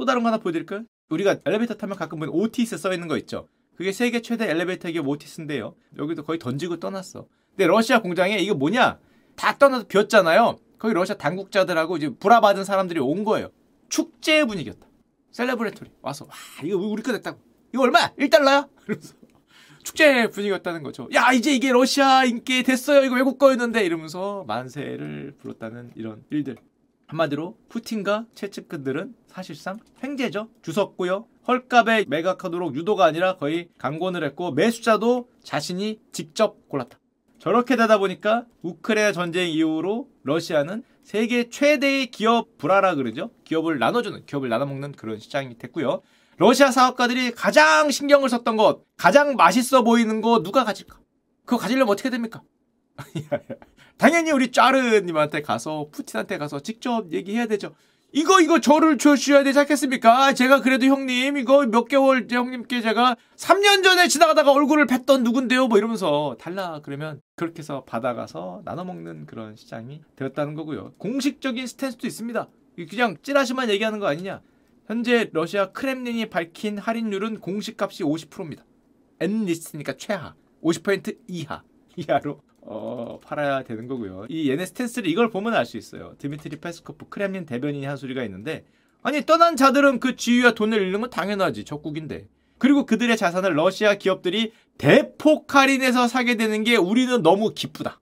또 0.00 0.06
다른 0.06 0.22
거 0.22 0.28
하나 0.28 0.38
보여드릴까요? 0.38 0.84
우리가 1.10 1.36
엘리베이터 1.44 1.74
타면 1.74 1.94
가끔 1.94 2.18
보면 2.20 2.34
오티스 2.34 2.78
써 2.78 2.90
있는 2.94 3.06
거 3.06 3.18
있죠. 3.18 3.46
그게 3.76 3.92
세계 3.92 4.22
최대 4.22 4.48
엘리베이터 4.48 4.90
기업 4.90 5.06
오티스인데요. 5.08 5.74
여기도 5.98 6.22
거의 6.24 6.38
던지고 6.38 6.80
떠났어. 6.80 7.26
근데 7.50 7.66
러시아 7.66 8.00
공장에 8.00 8.38
이거 8.38 8.54
뭐냐? 8.54 8.98
다 9.36 9.58
떠나서 9.58 9.86
비었잖아요. 9.88 10.56
거기 10.78 10.94
러시아 10.94 11.16
당국자들하고 11.16 11.98
이제 11.98 12.08
불하받은 12.08 12.64
사람들이 12.64 12.98
온 12.98 13.24
거예요. 13.24 13.50
축제 13.90 14.42
분위기였다. 14.46 14.86
celebratory 15.32 15.90
와서 16.00 16.24
와 16.24 16.32
이거 16.64 16.78
우리 16.78 17.02
거 17.02 17.12
됐다고. 17.12 17.38
이거 17.74 17.82
얼마? 17.82 18.08
1달러야? 18.14 18.70
그러면서 18.80 19.14
축제 19.82 20.30
분위기였다는 20.30 20.82
거죠. 20.82 21.10
야 21.12 21.30
이제 21.32 21.52
이게 21.52 21.72
러시아인 21.72 22.24
게 22.24 22.62
됐어요. 22.62 23.04
이거 23.04 23.16
외국 23.16 23.38
거였는데 23.38 23.84
이러면서 23.84 24.44
만세를 24.48 25.34
불렀다는 25.42 25.92
이런 25.94 26.24
일들. 26.30 26.56
한마디로 27.10 27.56
푸틴과 27.68 28.26
채측근들은 28.34 29.14
사실상 29.26 29.78
횡재죠. 30.02 30.48
주섰고요. 30.62 31.26
헐값에 31.46 32.04
매각하도록 32.08 32.76
유도가 32.76 33.04
아니라 33.04 33.36
거의 33.36 33.68
강권을 33.78 34.22
했고 34.24 34.52
매수자도 34.52 35.28
자신이 35.42 35.98
직접 36.12 36.68
골랐다. 36.68 36.98
저렇게 37.40 37.74
되다 37.74 37.98
보니까 37.98 38.44
우크라이나 38.62 39.12
전쟁 39.12 39.48
이후로 39.50 40.08
러시아는 40.22 40.84
세계 41.02 41.48
최대의 41.48 42.12
기업 42.12 42.56
불화라 42.58 42.94
그러죠. 42.94 43.30
기업을 43.44 43.78
나눠주는, 43.80 44.24
기업을 44.26 44.48
나눠먹는 44.48 44.92
그런 44.92 45.18
시장이 45.18 45.58
됐고요. 45.58 46.02
러시아 46.36 46.70
사업가들이 46.70 47.32
가장 47.32 47.90
신경을 47.90 48.28
썼던 48.28 48.56
것, 48.56 48.84
가장 48.96 49.34
맛있어 49.34 49.82
보이는 49.82 50.20
거 50.20 50.42
누가 50.42 50.64
가질까? 50.64 51.00
그거 51.44 51.56
가지려면 51.56 51.88
어떻게 51.92 52.10
됩니까? 52.10 52.42
당연히 54.00 54.30
우리 54.30 54.50
짜르님한테 54.50 55.42
가서 55.42 55.88
푸틴한테 55.92 56.38
가서 56.38 56.60
직접 56.60 57.12
얘기해야 57.12 57.44
되죠. 57.44 57.74
이거 58.12 58.40
이거 58.40 58.58
저를 58.58 58.96
줘주셔야 58.96 59.44
되지 59.44 59.58
않겠습니까? 59.58 60.32
제가 60.32 60.62
그래도 60.62 60.86
형님 60.86 61.36
이거 61.36 61.66
몇 61.66 61.84
개월 61.84 62.26
형님께 62.28 62.80
제가 62.80 63.16
3년 63.36 63.84
전에 63.84 64.08
지나가다가 64.08 64.52
얼굴을 64.52 64.86
뵀던 64.86 65.22
누군데요? 65.22 65.68
뭐 65.68 65.76
이러면서 65.76 66.34
달라 66.40 66.80
그러면 66.82 67.20
그렇게 67.36 67.58
해서 67.58 67.84
받아가서 67.84 68.62
나눠먹는 68.64 69.26
그런 69.26 69.54
시장이 69.54 70.00
되었다는 70.16 70.54
거고요. 70.54 70.94
공식적인 70.96 71.66
스탠스도 71.66 72.06
있습니다. 72.06 72.48
그냥 72.88 73.18
찌라시만 73.22 73.68
얘기하는 73.68 73.98
거 73.98 74.06
아니냐. 74.06 74.40
현재 74.86 75.28
러시아 75.34 75.72
크렘린이 75.72 76.30
밝힌 76.30 76.78
할인율은 76.78 77.40
공식값이 77.40 78.02
50%입니다. 78.04 78.64
N리스트니까 79.20 79.98
최하. 79.98 80.34
50% 80.62 81.18
이하. 81.28 81.62
이하로 81.96 82.40
어, 82.62 83.18
팔아야 83.22 83.62
되는 83.64 83.86
거고요. 83.86 84.26
이 84.28 84.50
얘네 84.50 84.66
stance를 84.66 85.08
이걸 85.08 85.30
보면 85.30 85.54
알 85.54 85.64
수 85.64 85.76
있어요. 85.76 86.14
드미트리 86.18 86.56
페스코프 86.60 87.08
크렘린 87.08 87.46
대변인이 87.46 87.84
한 87.86 87.96
소리가 87.96 88.22
있는데 88.24 88.64
아니 89.02 89.24
떠난 89.24 89.56
자들은 89.56 89.98
그 90.00 90.16
지위와 90.16 90.52
돈을 90.52 90.80
잃는 90.80 91.00
건 91.00 91.10
당연하지 91.10 91.64
적국인데 91.64 92.28
그리고 92.58 92.84
그들의 92.84 93.16
자산을 93.16 93.56
러시아 93.56 93.94
기업들이 93.94 94.52
대폭 94.76 95.54
할인해서 95.54 96.08
사게 96.08 96.36
되는 96.36 96.62
게 96.64 96.76
우리는 96.76 97.22
너무 97.22 97.54
기쁘다. 97.54 98.00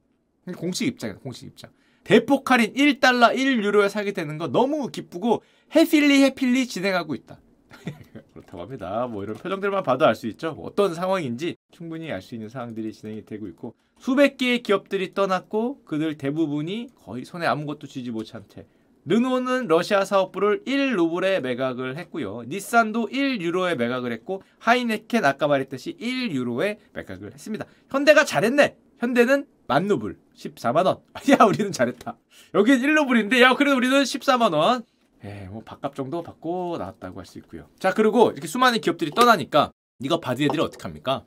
공식 0.57 0.87
입장이다. 0.89 1.21
공식 1.21 1.47
입장. 1.47 1.71
대폭 2.03 2.51
할인 2.51 2.73
1달러 2.75 3.37
1유로에 3.37 3.89
사게 3.89 4.13
되는 4.13 4.39
거 4.39 4.49
너무 4.49 4.89
기쁘고 4.89 5.43
happily 5.77 6.23
happily 6.25 6.67
진행하고 6.67 7.15
있다. 7.15 7.39
그렇다고 8.33 8.63
합니다. 8.63 9.07
뭐 9.07 9.23
이런 9.23 9.37
표정들만 9.37 9.83
봐도 9.83 10.07
알 10.07 10.15
수 10.15 10.27
있죠. 10.29 10.55
뭐 10.55 10.67
어떤 10.67 10.95
상황인지 10.95 11.57
충분히 11.73 12.11
알 12.11 12.23
수 12.23 12.35
있는 12.35 12.49
상황들이 12.49 12.93
진행이 12.93 13.25
되고 13.25 13.47
있고 13.49 13.75
수백 13.99 14.37
개의 14.37 14.63
기업들이 14.63 15.15
떠났고 15.15 15.83
그들 15.85 16.17
대부분이 16.17 16.89
거의 17.05 17.25
손에 17.25 17.47
아무것도 17.47 17.87
쥐지 17.87 18.11
못한 18.11 18.45
채 18.49 18.67
르노는 19.05 19.69
러시아 19.69 20.05
사업부를 20.05 20.65
1루블에 20.65 21.41
매각을 21.41 21.97
했고요. 21.97 22.43
닛산도 22.47 23.07
1유로에 23.09 23.77
매각을 23.77 24.13
했고 24.13 24.43
하이네켄 24.59 25.25
아까 25.25 25.47
말했듯이 25.47 25.97
1유로에 25.99 26.77
매각을 26.93 27.33
했습니다. 27.33 27.65
현대가 27.89 28.25
잘했네. 28.27 28.77
현대는 28.99 29.47
만 29.67 29.87
루블 29.89 30.19
14만 30.37 30.85
원. 30.85 30.99
야 31.31 31.45
우리는 31.47 31.73
잘했다. 31.73 32.19
여기는 32.55 32.81
1루블인데 32.81 33.41
야 33.41 33.55
그래도 33.55 33.77
우리는 33.77 34.03
14만 34.03 34.53
원. 34.53 34.83
예, 35.25 35.49
뭐 35.51 35.63
밥값 35.65 35.95
정도 35.95 36.23
받고 36.23 36.77
나왔다고 36.79 37.19
할 37.19 37.25
수 37.27 37.39
있고요. 37.39 37.67
자 37.79 37.95
그리고 37.95 38.31
이렇게 38.31 38.47
수많은 38.47 38.81
기업들이 38.81 39.11
떠나니까 39.13 39.73
이거 40.01 40.21
받은 40.21 40.45
애들이 40.45 40.61
어떻게 40.61 40.83
합니까? 40.83 41.25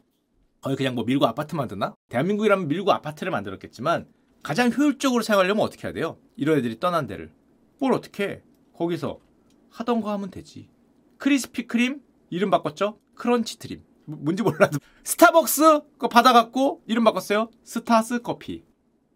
거의 0.62 0.76
그냥 0.76 0.94
뭐 0.96 1.04
밀고 1.04 1.26
아파트 1.26 1.56
만드나? 1.56 1.96
대한민국이라면 2.10 2.68
밀고 2.68 2.92
아파트를 2.92 3.32
만들었겠지만 3.32 4.06
가장 4.44 4.72
효율적으로 4.72 5.24
사용하려면 5.24 5.64
어떻게 5.64 5.88
해야 5.88 5.94
돼요? 5.94 6.18
이런 6.36 6.58
애들이 6.58 6.80
떠난 6.80 7.08
데를. 7.08 7.32
뭘 7.80 7.94
어떻게 7.94 8.24
해? 8.24 8.42
거기서 8.76 9.20
하던 9.72 10.02
거 10.02 10.12
하면 10.12 10.30
되지. 10.30 10.70
크리스피 11.18 11.68
크림? 11.68 12.02
이름 12.30 12.52
바꿨죠? 12.52 13.00
크런치 13.16 13.58
드림. 13.58 13.84
뭐, 14.06 14.20
뭔지 14.22 14.44
몰라도. 14.44 14.78
스타벅스? 15.04 15.82
거 15.98 16.08
받아갖고 16.08 16.84
이름 16.86 17.04
바꿨어요? 17.04 17.50
스타스 17.64 18.22
커피. 18.22 18.64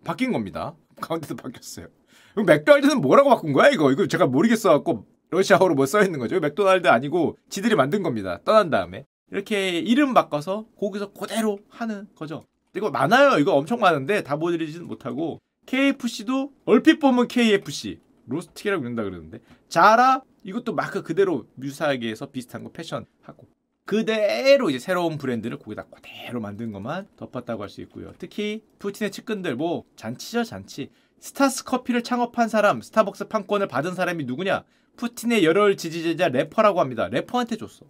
바뀐 0.04 0.32
겁니다. 0.32 0.76
가운데도 1.00 1.36
바뀌었어요. 1.36 1.88
맥도날드는 2.36 3.02
뭐라고 3.02 3.30
바꾼 3.30 3.54
거야 3.54 3.70
이거? 3.70 3.92
이거 3.92 4.08
제가 4.08 4.26
모르겠어 4.28 4.70
갖고 4.70 5.06
러시아어로 5.30 5.76
뭐 5.76 5.86
써있는 5.86 6.20
거죠? 6.20 6.40
맥도날드 6.40 6.88
아니고 6.88 7.38
지들이 7.50 7.76
만든 7.76 8.04
겁니다. 8.04 8.40
떠난 8.46 8.70
다음에 8.70 9.06
이렇게 9.32 9.80
이름 9.80 10.14
바꿔서 10.14 10.66
거기서 10.80 11.14
그대로 11.14 11.60
하는 11.70 12.08
거죠. 12.16 12.46
이거 12.76 12.92
많아요. 12.92 13.40
이거 13.40 13.54
엄청 13.54 13.80
많은데 13.80 14.24
다 14.24 14.36
보여드리지는 14.36 14.88
못하고 14.88 15.40
KFC도 15.66 16.52
얼핏 16.66 17.00
보면 17.00 17.28
KFC 17.28 18.00
로스틱이라고 18.28 18.82
그런다 18.84 19.04
그러는데 19.04 19.40
자라 19.70 20.22
이것도 20.44 20.74
마크 20.74 21.02
그대로 21.02 21.48
유사하게 21.56 22.10
해서 22.10 22.28
비슷한 22.28 22.64
거 22.64 22.72
패션하고 22.72 23.48
그대로 23.86 24.70
이제 24.70 24.80
새로운 24.80 25.18
브랜드를 25.18 25.58
거기다 25.60 25.86
그대로 25.86 26.40
만든 26.42 26.72
것만 26.72 27.08
덮었다고 27.18 27.64
할 27.64 27.70
수 27.70 27.82
있고요. 27.82 28.14
특히 28.18 28.64
푸틴의 28.80 29.12
측근들 29.12 29.56
뭐 29.56 29.84
잔치죠 29.96 30.44
잔치. 30.44 30.90
스타스 31.20 31.64
커피를 31.64 32.04
창업한 32.04 32.50
사람, 32.50 32.82
스타벅스 32.82 33.28
판권을 33.28 33.68
받은 33.68 33.96
사람이 33.96 34.26
누구냐? 34.26 34.64
푸틴의 34.98 35.44
열혈 35.44 35.78
지지자자 35.78 36.30
래퍼라고 36.30 36.80
합니다. 36.80 37.08
래퍼한테 37.10 37.58
줬어. 37.58 37.86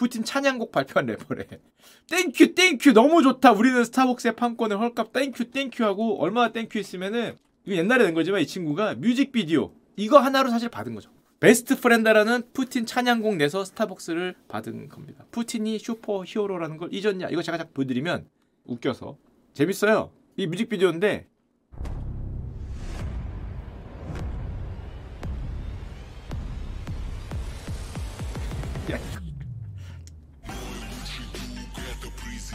푸틴 0.00 0.24
찬양곡 0.24 0.72
발표한 0.72 1.04
래퍼래. 1.04 1.46
thank 2.08 2.54
you 2.54 2.65
thank 2.65 2.83
you 2.83 2.94
너무 2.94 3.22
좋다. 3.22 3.52
우리는 3.52 3.84
스타벅스의 3.84 4.34
판권을 4.34 4.80
헐값 4.80 5.12
thank 5.12 5.50
you 5.50 5.59
thank 5.59 5.75
you 5.75 5.84
하고 5.84 6.18
얼마나 6.22 6.52
thank 6.52 6.68
you 6.68 6.78
했으면은 6.78 7.36
이거 7.66 7.76
옛날에 7.76 8.04
된 8.04 8.14
거지만 8.14 8.40
이 8.40 8.46
친구가 8.46 8.94
뮤직비디오 8.94 9.74
이거 9.96 10.18
하나로 10.18 10.48
사실 10.48 10.70
받은 10.70 10.94
거죠. 10.94 11.10
best 11.38 11.78
friend라는 11.78 12.44
푸틴 12.54 12.86
찬양곡 12.86 13.36
내서 13.36 13.62
스타벅스를 13.62 14.36
받은 14.48 14.88
겁니다. 14.88 15.26
푸틴이 15.32 15.78
superhero라는 15.78 16.78
걸 16.78 16.88
잊었냐? 16.94 17.28
이거 17.28 17.42
제가 17.42 17.58
딱 17.58 17.74
보여드리면 17.74 18.26
웃겨서 18.64 19.18
재밌어요. 19.52 20.12
이 20.38 20.46
뮤직비디오인데 20.46 21.26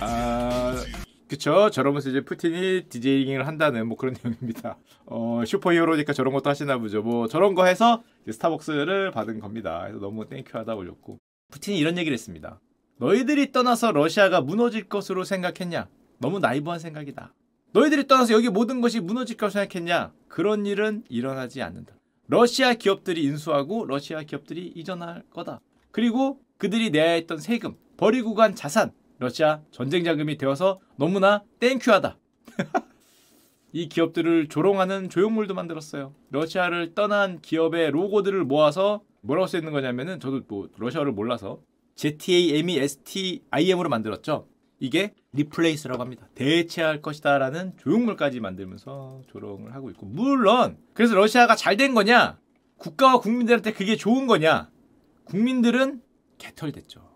아 0.01 0.75
그쵸 1.27 1.69
저러면서 1.69 2.09
이제 2.09 2.21
푸틴이 2.21 2.85
디제잉을 2.89 3.47
한다는 3.47 3.87
뭐 3.87 3.97
그런 3.97 4.15
내용입니다. 4.23 4.77
어 5.05 5.43
슈퍼히어로니까 5.45 6.13
저런 6.13 6.33
것도 6.33 6.49
하시나 6.49 6.77
보죠. 6.77 7.01
뭐 7.01 7.27
저런 7.27 7.55
거 7.55 7.65
해서 7.65 8.03
스타벅스를 8.29 9.11
받은 9.11 9.39
겁니다. 9.39 9.79
그래서 9.81 9.99
너무 9.99 10.27
땡큐하다 10.27 10.75
올렸고 10.75 11.19
푸틴이 11.51 11.77
이런 11.77 11.97
얘기를 11.97 12.13
했습니다. 12.13 12.59
너희들이 12.97 13.51
떠나서 13.51 13.91
러시아가 13.91 14.41
무너질 14.41 14.87
것으로 14.87 15.23
생각했냐? 15.23 15.87
너무 16.19 16.39
나이브한 16.39 16.79
생각이다. 16.79 17.33
너희들이 17.73 18.07
떠나서 18.07 18.33
여기 18.33 18.49
모든 18.49 18.79
것이 18.79 19.01
무너질 19.01 19.35
것으로 19.35 19.61
생각했냐? 19.61 20.13
그런 20.29 20.65
일은 20.65 21.03
일어나지 21.09 21.61
않는다. 21.61 21.93
러시아 22.27 22.73
기업들이 22.73 23.23
인수하고 23.23 23.85
러시아 23.85 24.23
기업들이 24.23 24.71
이전할 24.75 25.23
거다. 25.29 25.59
그리고 25.91 26.39
그들이 26.57 26.89
내야 26.89 27.11
했던 27.11 27.37
세금, 27.37 27.75
버리고 27.97 28.33
간 28.33 28.55
자산, 28.55 28.91
러시아 29.19 29.61
전쟁 29.71 30.03
자금이 30.03 30.37
되어서 30.37 30.79
너무나 30.97 31.43
땡큐하다. 31.59 32.17
이 33.73 33.89
기업들을 33.89 34.47
조롱하는 34.47 35.09
조형물도 35.09 35.53
만들었어요. 35.53 36.13
러시아를 36.29 36.93
떠난 36.95 37.41
기업의 37.41 37.91
로고들을 37.91 38.43
모아서 38.45 39.01
뭐라고 39.21 39.47
써 39.47 39.57
있는 39.57 39.71
거냐면은 39.73 40.19
저도 40.19 40.41
뭐 40.47 40.69
러시아를 40.77 41.11
몰라서 41.11 41.59
ZAMESTIM으로 41.95 43.89
만들었죠. 43.89 44.47
이게 44.79 45.13
replace라고 45.33 46.01
합니다. 46.01 46.27
대체할 46.35 47.01
것이다라는 47.01 47.73
조형물까지 47.77 48.39
만들면서 48.39 49.21
조롱을 49.27 49.73
하고 49.73 49.89
있고 49.89 50.05
물론 50.05 50.77
그래서 50.93 51.15
러시아가 51.15 51.55
잘 51.55 51.77
된 51.77 51.93
거냐? 51.93 52.39
국가와 52.77 53.19
국민들한테 53.19 53.71
그게 53.73 53.95
좋은 53.95 54.27
거냐? 54.27 54.69
국민들은 55.25 56.01
개털됐죠. 56.37 57.14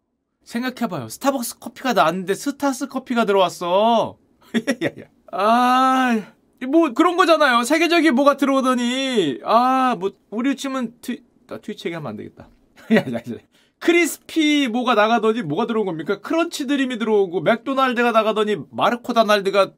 생각해봐요. 0.49 1.09
스타벅스 1.09 1.59
커피가 1.59 1.93
나왔는데 1.93 2.33
스타스 2.33 2.87
커피가 2.87 3.25
들어왔어. 3.25 4.17
아, 5.31 6.21
뭐 6.67 6.91
그런 6.93 7.17
거잖아요. 7.17 7.63
세계적인 7.63 8.15
뭐가 8.15 8.35
들어오더니 8.37 9.41
아, 9.43 9.95
뭐 9.99 10.11
우리 10.31 10.55
치면 10.55 10.95
트, 11.01 11.21
나 11.45 11.59
트위치 11.59 11.87
얘기하면 11.87 12.09
안 12.09 12.17
되겠다. 12.17 12.49
크리스피 13.77 14.67
뭐가 14.67 14.95
나가더니 14.95 15.43
뭐가 15.43 15.67
들어온 15.67 15.85
겁니까? 15.85 16.19
크런치 16.19 16.65
드림이 16.65 16.97
들어오고 16.97 17.41
맥도날드가 17.41 18.11
나가더니 18.11 18.57
마르코 18.71 19.13
다날드가 19.13 19.73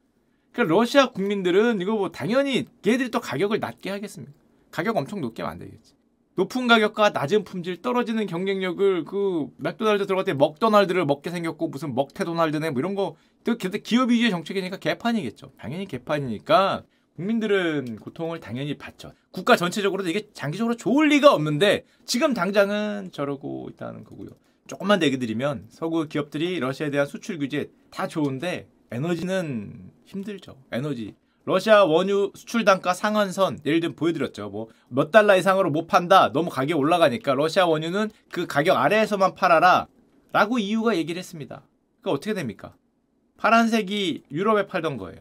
그러니까 0.53 0.75
러시아 0.75 1.11
국민들은 1.11 1.81
이거 1.81 1.95
뭐 1.95 2.11
당연히 2.11 2.65
걔들이 2.81 3.11
또 3.11 3.19
가격을 3.19 3.59
낮게 3.59 3.89
하겠습니까? 3.89 4.33
가격 4.71 4.95
엄청 4.95 5.19
높게 5.19 5.43
만들겠지. 5.43 5.95
높은 6.41 6.65
가격과 6.65 7.11
낮은 7.11 7.43
품질 7.43 7.83
떨어지는 7.83 8.25
경쟁력을 8.25 9.05
그 9.05 9.47
맥도날드 9.57 10.07
들어갈 10.07 10.25
때 10.25 10.33
먹도날드를 10.33 11.05
먹게 11.05 11.29
생겼고 11.29 11.67
무슨 11.67 11.93
먹태도날드네 11.93 12.71
뭐 12.71 12.79
이런 12.79 12.95
거 12.95 13.15
기업 13.83 14.09
위주의 14.09 14.31
정책이니까 14.31 14.77
개판이겠죠. 14.77 15.51
당연히 15.59 15.85
개판이니까 15.85 16.81
국민들은 17.15 17.97
고통을 17.97 18.39
당연히 18.39 18.75
받죠. 18.75 19.11
국가 19.29 19.55
전체적으로도 19.55 20.09
이게 20.09 20.29
장기적으로 20.33 20.75
좋을 20.75 21.09
리가 21.09 21.31
없는데 21.31 21.85
지금 22.05 22.33
당장은 22.33 23.11
저러고 23.11 23.69
있다는 23.73 24.03
거고요. 24.03 24.29
조금만 24.65 24.99
더 24.99 25.05
얘기 25.05 25.19
드리면 25.19 25.67
서구 25.69 26.07
기업들이 26.07 26.59
러시아에 26.59 26.89
대한 26.89 27.05
수출 27.05 27.37
규제 27.37 27.69
다 27.91 28.07
좋은데 28.07 28.67
에너지는 28.89 29.91
힘들죠. 30.05 30.55
에너지 30.71 31.13
러시아 31.45 31.85
원유 31.85 32.33
수출 32.35 32.65
단가 32.65 32.93
상한선 32.93 33.59
예를 33.65 33.79
들면 33.79 33.95
보여드렸죠. 33.95 34.49
뭐 34.49 34.69
몇 34.93 35.09
달러 35.09 35.37
이상으로 35.37 35.71
못 35.71 35.87
판다. 35.87 36.31
너무 36.33 36.49
가격 36.49 36.77
올라가니까 36.77 37.33
러시아 37.33 37.65
원유는 37.65 38.11
그 38.29 38.45
가격 38.45 38.77
아래에서만 38.77 39.35
팔아라. 39.35 39.87
라고 40.33 40.59
이유가 40.59 40.95
얘기를 40.97 41.17
했습니다. 41.17 41.63
그러니까 42.01 42.11
어떻게 42.17 42.33
됩니까? 42.33 42.75
파란색이 43.37 44.23
유럽에 44.31 44.67
팔던 44.67 44.97
거예요. 44.97 45.19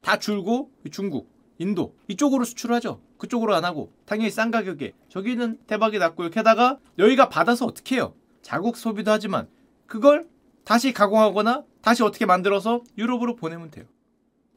다 0.00 0.18
줄고 0.18 0.70
중국, 0.90 1.30
인도 1.58 1.94
이쪽으로 2.08 2.44
수출하죠. 2.44 3.00
그쪽으로 3.18 3.54
안 3.54 3.64
하고 3.66 3.92
당연히 4.06 4.30
싼 4.30 4.50
가격에 4.50 4.94
저기는 5.10 5.58
대박이 5.66 5.98
났고요. 5.98 6.30
게다가 6.30 6.78
여기가 6.98 7.28
받아서 7.28 7.66
어떻게 7.66 7.96
해요? 7.96 8.14
자국 8.40 8.76
소비도 8.78 9.10
하지만 9.10 9.48
그걸 9.86 10.26
다시 10.64 10.92
가공하거나 10.94 11.64
다시 11.82 12.02
어떻게 12.02 12.24
만들어서 12.24 12.82
유럽으로 12.96 13.36
보내면 13.36 13.70
돼요. 13.70 13.84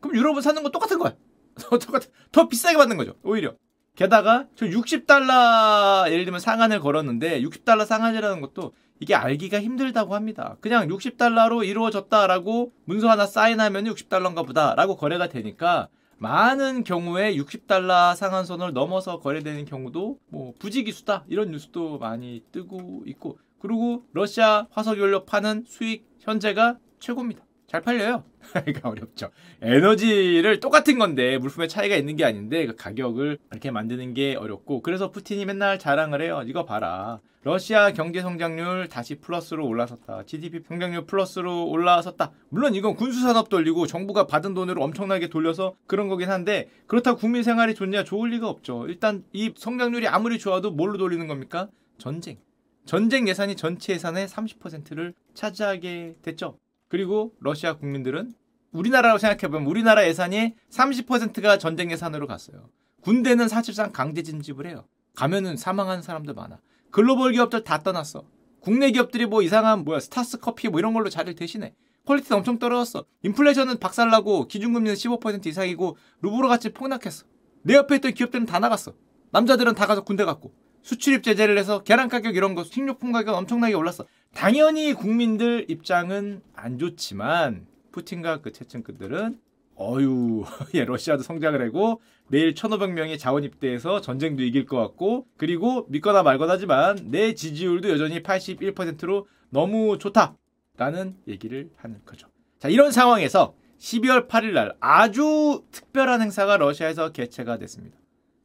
그럼 0.04 0.18
유럽은 0.18 0.42
사는 0.42 0.62
건 0.62 0.72
똑같은 0.72 1.00
거야. 1.00 1.16
똑같은 1.56 2.12
더 2.32 2.50
비싸게 2.50 2.78
받는 2.78 2.98
거죠. 2.98 3.16
오히려. 3.24 3.56
게다가 3.96 4.48
저 4.56 4.66
60달러 4.66 6.12
예를 6.12 6.26
들면 6.26 6.42
상한을 6.42 6.80
걸었는데 6.80 7.42
60달러 7.42 7.86
상한이라는 7.86 8.42
것도 8.42 8.74
이게 9.00 9.16
알기가 9.16 9.62
힘들다고 9.62 10.14
합니다. 10.14 10.58
그냥 10.60 10.88
60달러로 10.88 11.66
이루어졌다라고 11.66 12.74
문서 12.86 13.10
하나 13.10 13.26
사인하면 13.26 13.86
60달러인가 13.86 14.46
보다라고 14.46 14.98
거래가 14.98 15.30
되니까 15.30 15.88
많은 16.18 16.84
경우에 16.84 17.36
60달러 17.36 18.16
상한선을 18.16 18.74
넘어서 18.74 19.20
거래되는 19.20 19.66
경우도 19.66 20.20
뭐 20.28 20.54
부지기수다 20.60 21.26
이런 21.28 21.52
뉴스도 21.52 22.00
많이 22.00 22.44
뜨고 22.52 23.04
있고 23.06 23.38
그리고 23.60 24.04
러시아 24.12 24.68
화석연료 24.72 25.26
파는 25.26 25.66
수익 25.68 26.06
현재가 26.20 26.78
최고입니다. 27.00 27.46
잘 27.74 27.82
팔려요. 27.82 28.24
그러니까 28.54 28.88
어렵죠. 28.88 29.32
에너지를 29.64 30.60
똑같은 30.60 31.00
건데 31.00 31.40
물품의 31.40 31.68
차이가 31.68 31.96
있는 31.96 32.16
게 32.16 32.24
아닌데 32.24 32.68
그 32.68 32.76
가격을 32.76 33.40
이렇게 33.52 33.72
만드는 33.72 34.14
게 34.14 34.36
어렵고 34.36 34.84
그래서 34.84 35.10
푸틴이 35.10 35.46
맨날 35.46 35.80
자랑을 35.80 36.22
해요. 36.22 36.44
이거 36.46 36.66
봐라. 36.66 37.20
러시아 37.42 37.92
경제 37.92 38.22
성장률 38.22 38.90
다시 38.90 39.16
플러스로 39.16 39.68
올라섰다. 39.68 40.24
GDP 40.28 40.60
성장률 40.68 41.08
플러스로 41.08 41.68
올라섰다. 41.68 42.32
물론 42.50 42.76
이건 42.76 42.96
군수 42.96 43.22
산업 43.22 43.50
돌리고 43.50 43.88
정부가 43.88 44.28
받은 44.28 44.54
돈으로 44.54 44.84
엄청나게 44.84 45.30
돌려서 45.30 45.74
그런 45.88 46.10
거긴 46.10 46.30
한데 46.30 46.70
그렇다고 46.86 47.18
국민 47.18 47.42
생활이 47.42 47.74
좋냐? 47.74 48.04
좋을 48.04 48.30
리가 48.30 48.48
없죠. 48.48 48.86
일단 48.88 49.24
이 49.34 49.52
성장률이 49.58 50.08
아무리 50.08 50.38
좋아도 50.38 50.70
뭘로 50.70 51.00
돌리는 51.00 51.26
겁니까? 51.26 51.70
전쟁. 51.98 52.38
전쟁 52.86 53.28
예산이 53.28 53.56
전체 53.56 53.94
예산의 53.94 54.28
30%를 54.28 55.16
차지하게 55.34 56.18
됐죠. 56.22 56.60
그리고 56.94 57.34
러시아 57.40 57.76
국민들은 57.76 58.36
우리나라로 58.72 59.18
생각해보면 59.18 59.68
우리나라 59.68 60.08
예산이 60.08 60.54
30%가 60.70 61.58
전쟁 61.58 61.90
예산으로 61.90 62.28
갔어요. 62.28 62.70
군대는 63.02 63.48
사실상 63.48 63.92
강제 63.92 64.22
징집을 64.22 64.68
해요. 64.68 64.86
가면은 65.16 65.58
사망한 65.58 66.04
사람도 66.04 66.36
많아. 66.36 66.60
글로벌 66.92 67.32
기업들 67.32 67.64
다 67.64 67.80
떠났어. 67.80 68.26
국내 68.60 68.92
기업들이 68.92 69.26
뭐 69.26 69.42
이상한 69.42 69.84
뭐야 69.86 70.02
Stars 70.02 70.38
Coffee 70.38 70.70
뭐 70.70 70.80
이런 70.80 70.94
걸로 70.94 71.10
자리를 71.10 71.34
대신해. 71.34 71.74
quality는 72.06 72.38
엄청 72.38 72.60
떨어졌어. 72.60 73.06
인플레이션은 73.24 73.80
박살나고 73.80 74.48
기준금리는 74.48 74.94
15% 74.94 75.48
이상이고 75.48 75.98
루블화 76.22 76.48
가치 76.48 76.70
폭락했어. 76.70 77.26
내 77.64 77.74
옆에 77.74 77.96
있던 77.96 78.14
기업들은 78.14 78.46
다 78.46 78.60
나갔어. 78.60 78.94
남자들은 79.32 79.74
다 79.74 79.88
가서 79.88 80.04
군대 80.04 80.26
갔고. 80.26 80.54
수출입 80.84 81.24
제재를 81.24 81.58
해서 81.58 81.82
계란 81.82 82.10
가격 82.10 82.36
이런 82.36 82.56
거 82.56 82.64
식료품 82.64 83.12
가격 83.12 83.36
엄청나게 83.36 83.74
올랐어. 83.74 84.06
당연히 84.34 84.94
국민들 84.94 85.66
입장은 85.70 86.42
안 86.54 86.78
좋지만 86.78 87.66
푸틴과 87.92 88.42
그 88.42 88.52
채층꾼들은 88.52 89.40
어유 89.80 90.44
예 90.76 90.86
러시아도 90.86 91.24
성장을 91.24 91.60
하고 91.66 92.02
내일 92.28 92.54
1,500명이 92.54 93.18
자원 93.18 93.44
입대해서 93.44 94.02
전쟁도 94.02 94.44
이길 94.44 94.66
것 94.66 94.78
같고 94.78 95.26
그리고 95.38 95.86
믿거나 95.90 96.22
말거나 96.22 96.54
하지만 96.54 96.98
내 97.10 97.34
지지율도 97.34 97.90
여전히 97.90 98.22
81%로 98.22 99.28
너무 99.50 99.98
좋다라는 99.98 101.16
얘기를 101.28 101.70
하는 101.78 102.02
거죠. 102.06 102.28
자 102.60 102.70
이런 102.70 102.92
상황에서 102.92 103.56
12월 103.80 104.28
8일 104.28 104.52
날 104.52 104.76
아주 104.80 105.64
특별한 105.72 106.22
행사가 106.22 106.58
러시아에서 106.58 107.12
개최가 107.12 107.58
됐습니다. 107.58 108.03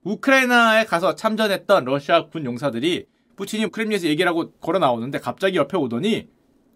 우크라이나에 0.09 0.87
가서 0.87 1.15
참전했던 1.15 1.85
러시아 1.85 2.29
군 2.29 2.47
용사들이 2.47 3.07
푸틴이 3.37 3.71
크렘리에서 3.71 4.09
얘기를 4.09 4.29
하고 4.29 4.51
걸어 4.53 4.79
나오는데 4.79 5.19
갑자기 5.21 5.57
옆에 5.57 5.77
오더니 5.77 6.29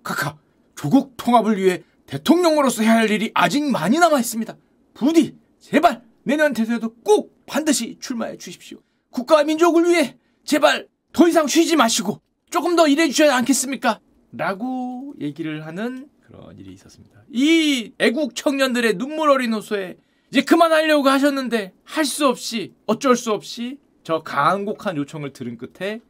카카 0.03 0.39
조국 0.77 1.15
통합을 1.17 1.57
위해 1.57 1.83
대통령으로서 2.07 2.83
해야 2.83 2.97
할 2.97 3.11
일이 3.11 3.31
아직 3.35 3.65
많이 3.65 3.99
남아 3.99 4.19
있습니다. 4.19 4.55
부디 4.95 5.37
제발 5.61 6.03
내년 6.25 6.53
대선에도 6.53 6.95
꼭 7.03 7.45
반드시 7.47 7.97
출마해 8.01 8.37
주십시오. 8.37 8.79
국가와 9.11 9.45
민족을 9.45 9.89
위해 9.89 10.17
제발 10.45 10.89
더 11.13 11.27
이상 11.27 11.47
쉬지 11.47 11.77
마시고 11.77 12.21
조금 12.51 12.77
더 12.77 12.87
일해 12.87 13.09
주셔야 13.09 13.35
않겠습니까? 13.37 14.01
라고 14.33 15.15
얘기를 15.21 15.67
하는 15.67 16.09
그런 16.21 16.59
일이 16.59 16.73
있었습니다. 16.73 17.23
이 17.31 17.93
애국 17.99 18.35
청년들의 18.35 18.99
눈물 18.99 19.31
어린 19.31 19.55
호소에 19.55 19.97
이제 20.33 20.41
그만하려고 20.43 21.09
하셨는데 21.11 21.75
할 21.85 22.05
수 22.07 22.27
없이 22.27 22.73
어쩔 22.87 23.17
수 23.17 23.33
없이 23.33 23.79
저 24.03 24.23
강곡한 24.23 24.97
요청을 24.97 25.35
들은 25.35 25.59
끝에 25.59 26.01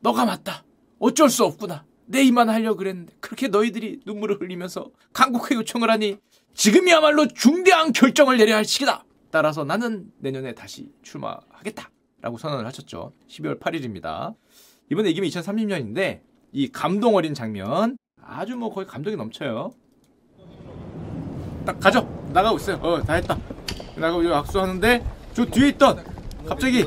너가 0.00 0.24
맞다. 0.24 0.64
어쩔 0.98 1.28
수 1.28 1.44
없구나. 1.44 1.84
내 2.06 2.22
이만 2.22 2.48
하려고 2.48 2.78
그랬는데 2.78 3.12
그렇게 3.20 3.48
너희들이 3.48 4.00
눈물을 4.06 4.40
흘리면서 4.40 4.90
강국회 5.12 5.56
요청을 5.56 5.90
하니 5.90 6.16
지금이야말로 6.54 7.28
중대한 7.28 7.92
결정을 7.92 8.38
내려야 8.38 8.56
할 8.56 8.64
시기다. 8.64 9.04
따라서 9.30 9.64
나는 9.64 10.10
내년에 10.20 10.54
다시 10.54 10.90
출마하겠다. 11.02 11.90
라고 12.22 12.38
선언을 12.38 12.64
하셨죠. 12.66 13.12
12월 13.28 13.60
8일입니다. 13.60 14.34
이번에 14.90 15.10
이기면 15.10 15.28
2030년인데 15.28 16.20
이 16.52 16.68
감동 16.68 17.14
어린 17.16 17.34
장면 17.34 17.98
아주 18.22 18.56
뭐 18.56 18.72
거의 18.72 18.86
감동이 18.86 19.16
넘쳐요. 19.16 19.72
딱 21.66 21.78
가져 21.78 22.02
나가고 22.32 22.56
있어요. 22.56 22.76
어 22.76 23.02
다 23.02 23.14
했다. 23.14 23.38
나가고 23.95 24.23
여기 24.25 24.33
악수하는데 24.33 25.03
저 25.33 25.45
뒤에 25.45 25.69
있던 25.69 26.03
갑자기 26.47 26.85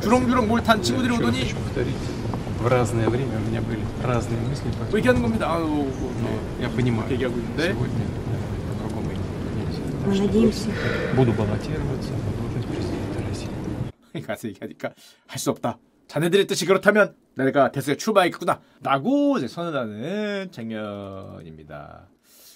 주렁주렁 0.00 0.48
뭘 0.48 0.62
탄 0.62 0.82
친구들이 0.82 1.14
오더니 1.16 1.40
Хочу 1.42 1.56
повторить. 1.56 2.18
В 2.58 2.66
разное 2.66 3.08
время 3.08 3.36
у 3.38 3.40
меня 3.48 3.60
были 3.62 3.80
разные 4.02 4.36
мысли, 4.42 4.66
뭐 4.66 4.78
поэтому 4.80 4.98
얘기하는 4.98 5.22
겁니다. 5.22 5.46
아유, 5.54 5.64
뭐, 5.64 6.12
но 6.20 6.28
뭐, 6.28 6.40
я 6.60 6.68
понимаю, 6.68 7.08
얘기하고 7.12 7.36
있는데 7.38 7.72
сегодня 7.72 8.02
наверное, 8.02 8.58
по-другому 8.68 9.10
нельзя. 9.10 9.80
Так 10.02 10.06
Мы 10.08 10.14
что 10.14 10.24
надеемся. 10.26 10.70
Буду 11.14 11.32
баллотироваться 11.34 12.10
на 12.12 12.30
должность 12.34 12.66
президента 12.68 13.22
России. 13.28 14.22
가서 14.26 14.48
얘기하니까 14.48 14.90
할 15.28 15.38
수 15.38 15.50
없다. 15.50 15.78
자네들의 16.08 16.46
뜻이 16.48 16.66
그렇다면 16.66 17.14
내가 17.36 17.70
대선에 17.70 17.96
출마하겠구나. 17.96 18.58
라고 18.82 19.38
이제 19.38 19.46
선언하는 19.46 20.50
장면입니다. 20.50 22.08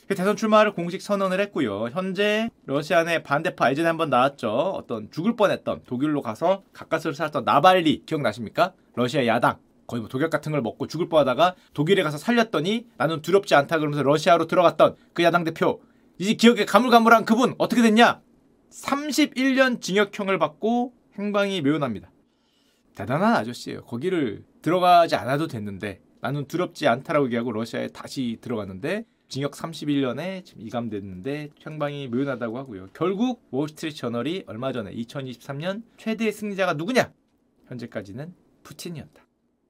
그 0.08 0.15
대선 0.15 0.38
출마를 0.38 0.72
공식 0.72 1.02
선언을 1.02 1.41
했고요. 1.41 1.89
현재 1.91 2.50
러시아 2.65 3.04
내 3.04 3.22
반대파 3.24 3.72
예전에 3.72 3.89
한번 3.89 4.10
나왔죠. 4.10 4.50
어떤 4.50 5.12
죽을 5.12 5.36
뻔했던 5.36 5.82
독일로 5.86 6.22
가서 6.22 6.63
가까스로 6.72 7.13
살았던 7.13 7.43
나발리 7.43 8.04
기억나십니까? 8.06 8.74
러시아 8.96 9.26
야당 9.26 9.58
거의 9.86 10.00
뭐 10.00 10.10
독약 10.10 10.30
같은 10.30 10.54
걸 10.54 10.62
먹고 10.62 10.88
죽을 10.88 11.10
뻔하다가 11.10 11.56
독일에 11.74 12.04
가서 12.04 12.17
살렸더니 12.17 12.88
나는 12.98 13.22
두렵지 13.22 13.54
않다 13.56 13.80
그러면서 13.80 14.02
러시아로 14.02 14.48
들어갔던 14.48 14.96
그 15.13 15.24
야당 15.24 15.43
대표 15.43 15.82
이제 16.17 16.34
기억에 16.34 16.63
가물가물한 16.63 17.26
그분 17.26 17.54
어떻게 17.58 17.82
됐냐? 17.82 18.22
31년 18.72 19.82
징역형을 19.82 20.39
받고 20.39 20.93
행방이 21.20 21.62
묘연합니다. 21.62 22.10
대단한 22.96 23.36
아저씨예요. 23.36 23.82
거기를 23.84 24.46
들어가지 24.62 25.15
않아도 25.15 25.48
됐는데 25.48 26.00
나는 26.22 26.48
두렵지 26.48 26.88
않다라고 26.88 27.26
얘기하고 27.26 27.52
러시아에 27.52 27.89
다시 27.89 28.38
들어갔는데 28.41 29.06
징역 29.28 29.52
31년에 29.52 30.46
지금 30.46 30.62
이감됐는데 30.62 31.50
행방이 31.66 32.08
묘연하다고 32.08 32.58
하고요. 32.58 32.88
결국 32.94 33.46
월스트리트 33.52 33.98
저널이 33.98 34.46
얼마 34.48 34.72
전에 34.72 34.92
2023년 34.94 35.84
최대의 35.98 36.32
승리자가 36.32 36.74
누구냐? 36.74 37.12
현재까지는 37.68 38.34
푸틴이었다. 38.63 39.26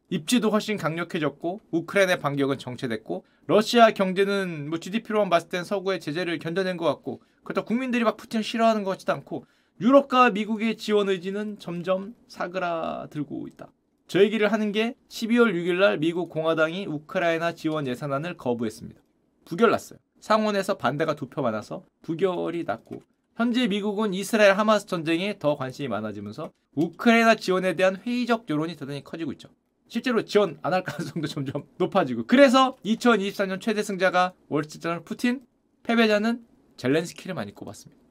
입지도 0.10 0.52
훨씬 0.52 0.78
강력해졌고 0.78 1.62
우크라이나의 1.72 2.20
반격은 2.20 2.60
정체됐고 2.60 3.26
러시아 3.48 3.92
경제는 3.92 4.70
뭐 4.70 4.80
GDP로만 4.80 5.30
봤을 5.30 5.50
땐 5.50 5.64
서구의 5.64 6.00
제재를 6.00 6.40
견뎌낸 6.40 6.78
것 6.78 6.86
같고 6.86 7.22
그렇다 7.44 7.64
국민들이 7.64 8.04
막 8.04 8.16
푸틴을 8.16 8.44
싫어하는 8.44 8.84
것 8.84 8.92
같지도 8.92 9.14
않고 9.14 9.46
유럽과 9.82 10.32
미국의 10.32 10.78
지원 10.78 11.10
의지는 11.10 11.60
점점 11.60 12.16
사그라들고 12.28 13.48
있다. 13.48 13.72
저 14.08 14.24
얘기를 14.24 14.52
하는 14.52 14.72
게 14.72 14.96
12월 15.10 15.54
6일 15.54 15.80
날 15.80 15.98
미국 15.98 16.30
공화당이 16.30 16.86
우크라이나 16.86 17.54
지원 17.54 17.88
예산안을 17.88 18.38
거부했습니다. 18.38 19.02
부결 19.48 19.72
났어요. 19.72 20.00
상원에서 20.20 20.78
반대가 20.78 21.16
두 21.16 21.28
표 21.30 21.42
많아서 21.42 21.84
부결이 22.02 22.64
났고 22.66 23.02
현재 23.36 23.68
미국은 23.68 24.14
이스라엘 24.14 24.54
하마스 24.54 24.86
전쟁에 24.88 25.38
더 25.38 25.56
관심이 25.56 25.88
많아지면서 25.88 26.52
우크라이나 26.76 27.36
지원에 27.36 27.76
대한 27.76 27.96
회의적 27.98 28.50
여론이 28.50 28.76
대단히 28.76 29.04
커지고 29.04 29.32
있죠. 29.34 29.50
실제로 29.88 30.26
지원 30.26 30.60
안 30.64 30.74
할 30.74 30.84
가능성도 30.84 31.28
점점 31.28 31.64
높아지고 31.78 32.26
그래서 32.28 32.76
2024년 32.84 33.62
최대 33.62 33.84
승자가 33.84 34.34
월스트리트저널 34.50 35.04
푸틴 35.04 35.42
패배자는 35.84 36.44
젤렌스키를 36.78 37.36
많이 37.36 37.54
꼽았습니다. 37.54 38.02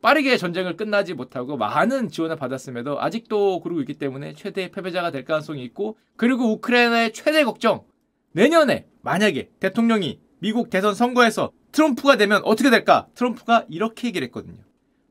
빠르게 0.00 0.36
전쟁을 0.36 0.76
끝나지 0.76 1.14
못하고 1.14 1.56
많은 1.56 2.08
지원을 2.08 2.36
받았음에도 2.36 3.00
아직도 3.00 3.60
그러고 3.60 3.80
있기 3.80 3.94
때문에 3.94 4.34
최대의 4.34 4.70
패배자가 4.70 5.10
될 5.10 5.24
가능성이 5.24 5.64
있고 5.64 5.98
그리고 6.16 6.52
우크라이나의 6.52 7.12
최대 7.12 7.44
걱정 7.44 7.84
내년에 8.32 8.86
만약에 9.02 9.50
대통령이 9.60 10.20
미국 10.38 10.70
대선 10.70 10.94
선거에서 10.94 11.52
트럼프가 11.72 12.16
되면 12.16 12.42
어떻게 12.44 12.70
될까? 12.70 13.06
트럼프가 13.14 13.66
이렇게 13.68 14.08
얘기를 14.08 14.26
했거든요. 14.26 14.62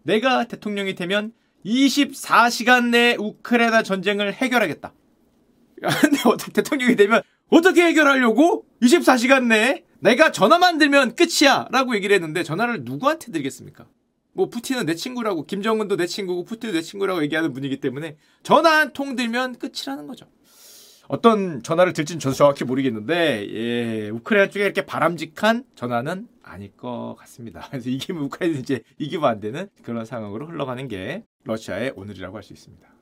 내가 0.04 0.46
대통령이 0.46 0.96
되면 0.96 1.34
24시간 1.66 2.90
내에 2.90 3.16
우크라이나 3.18 3.84
전쟁을 3.84 4.34
해결하겠다. 4.34 4.94
근데 6.02 6.18
어떻게 6.26 6.52
대통령이 6.52 6.96
되면 6.96 7.22
어떻게 7.50 7.84
해결하려고? 7.86 8.66
24시간 8.82 9.46
내에 9.46 9.84
내가 10.00 10.32
전화만 10.32 10.78
들면 10.78 11.16
끝이야 11.16 11.68
라고 11.72 11.96
얘기를 11.96 12.14
했는데 12.14 12.44
전화를 12.44 12.84
누구한테 12.84 13.32
드리겠습니까? 13.32 13.88
뭐 14.34 14.50
푸틴은 14.50 14.86
내 14.86 14.96
친구라고 14.96 15.46
김정은도 15.46 15.96
내 15.96 16.06
친구고 16.08 16.44
푸틴도 16.46 16.76
내 16.76 16.82
친구라고 16.82 17.24
얘기하는 17.24 17.54
분이기 17.54 17.80
때문에 17.80 18.18
전화 18.44 18.80
한 18.80 18.94
통 18.94 19.16
들면 19.16 19.58
끝이라는 19.58 20.08
거죠. 20.08 20.28
어떤 21.08 21.62
전화를 21.64 21.94
들지는 21.94 22.20
저도 22.20 22.36
정확히 22.36 22.64
모르겠는데 22.64 23.48
예, 23.50 24.10
우크라이나 24.10 24.50
쪽에 24.50 24.64
이렇게 24.66 24.86
바람직한 24.86 25.64
전화는 25.76 26.28
아닐 26.44 26.72
것 26.76 27.16
같습니다. 27.20 27.68
그래서 27.72 27.90
이기면 27.90 28.24
우크라이나 28.24 28.60
이제 28.60 28.82
이기면 28.98 29.30
안 29.30 29.40
되는 29.40 29.68
그런 29.84 30.06
상황으로 30.06 30.48
흘러가는 30.48 30.88
게 30.88 31.24
러시아의 31.44 31.94
오늘이라고 31.96 32.36
할 32.36 32.44
수 32.44 32.54
있습니다. 32.54 32.95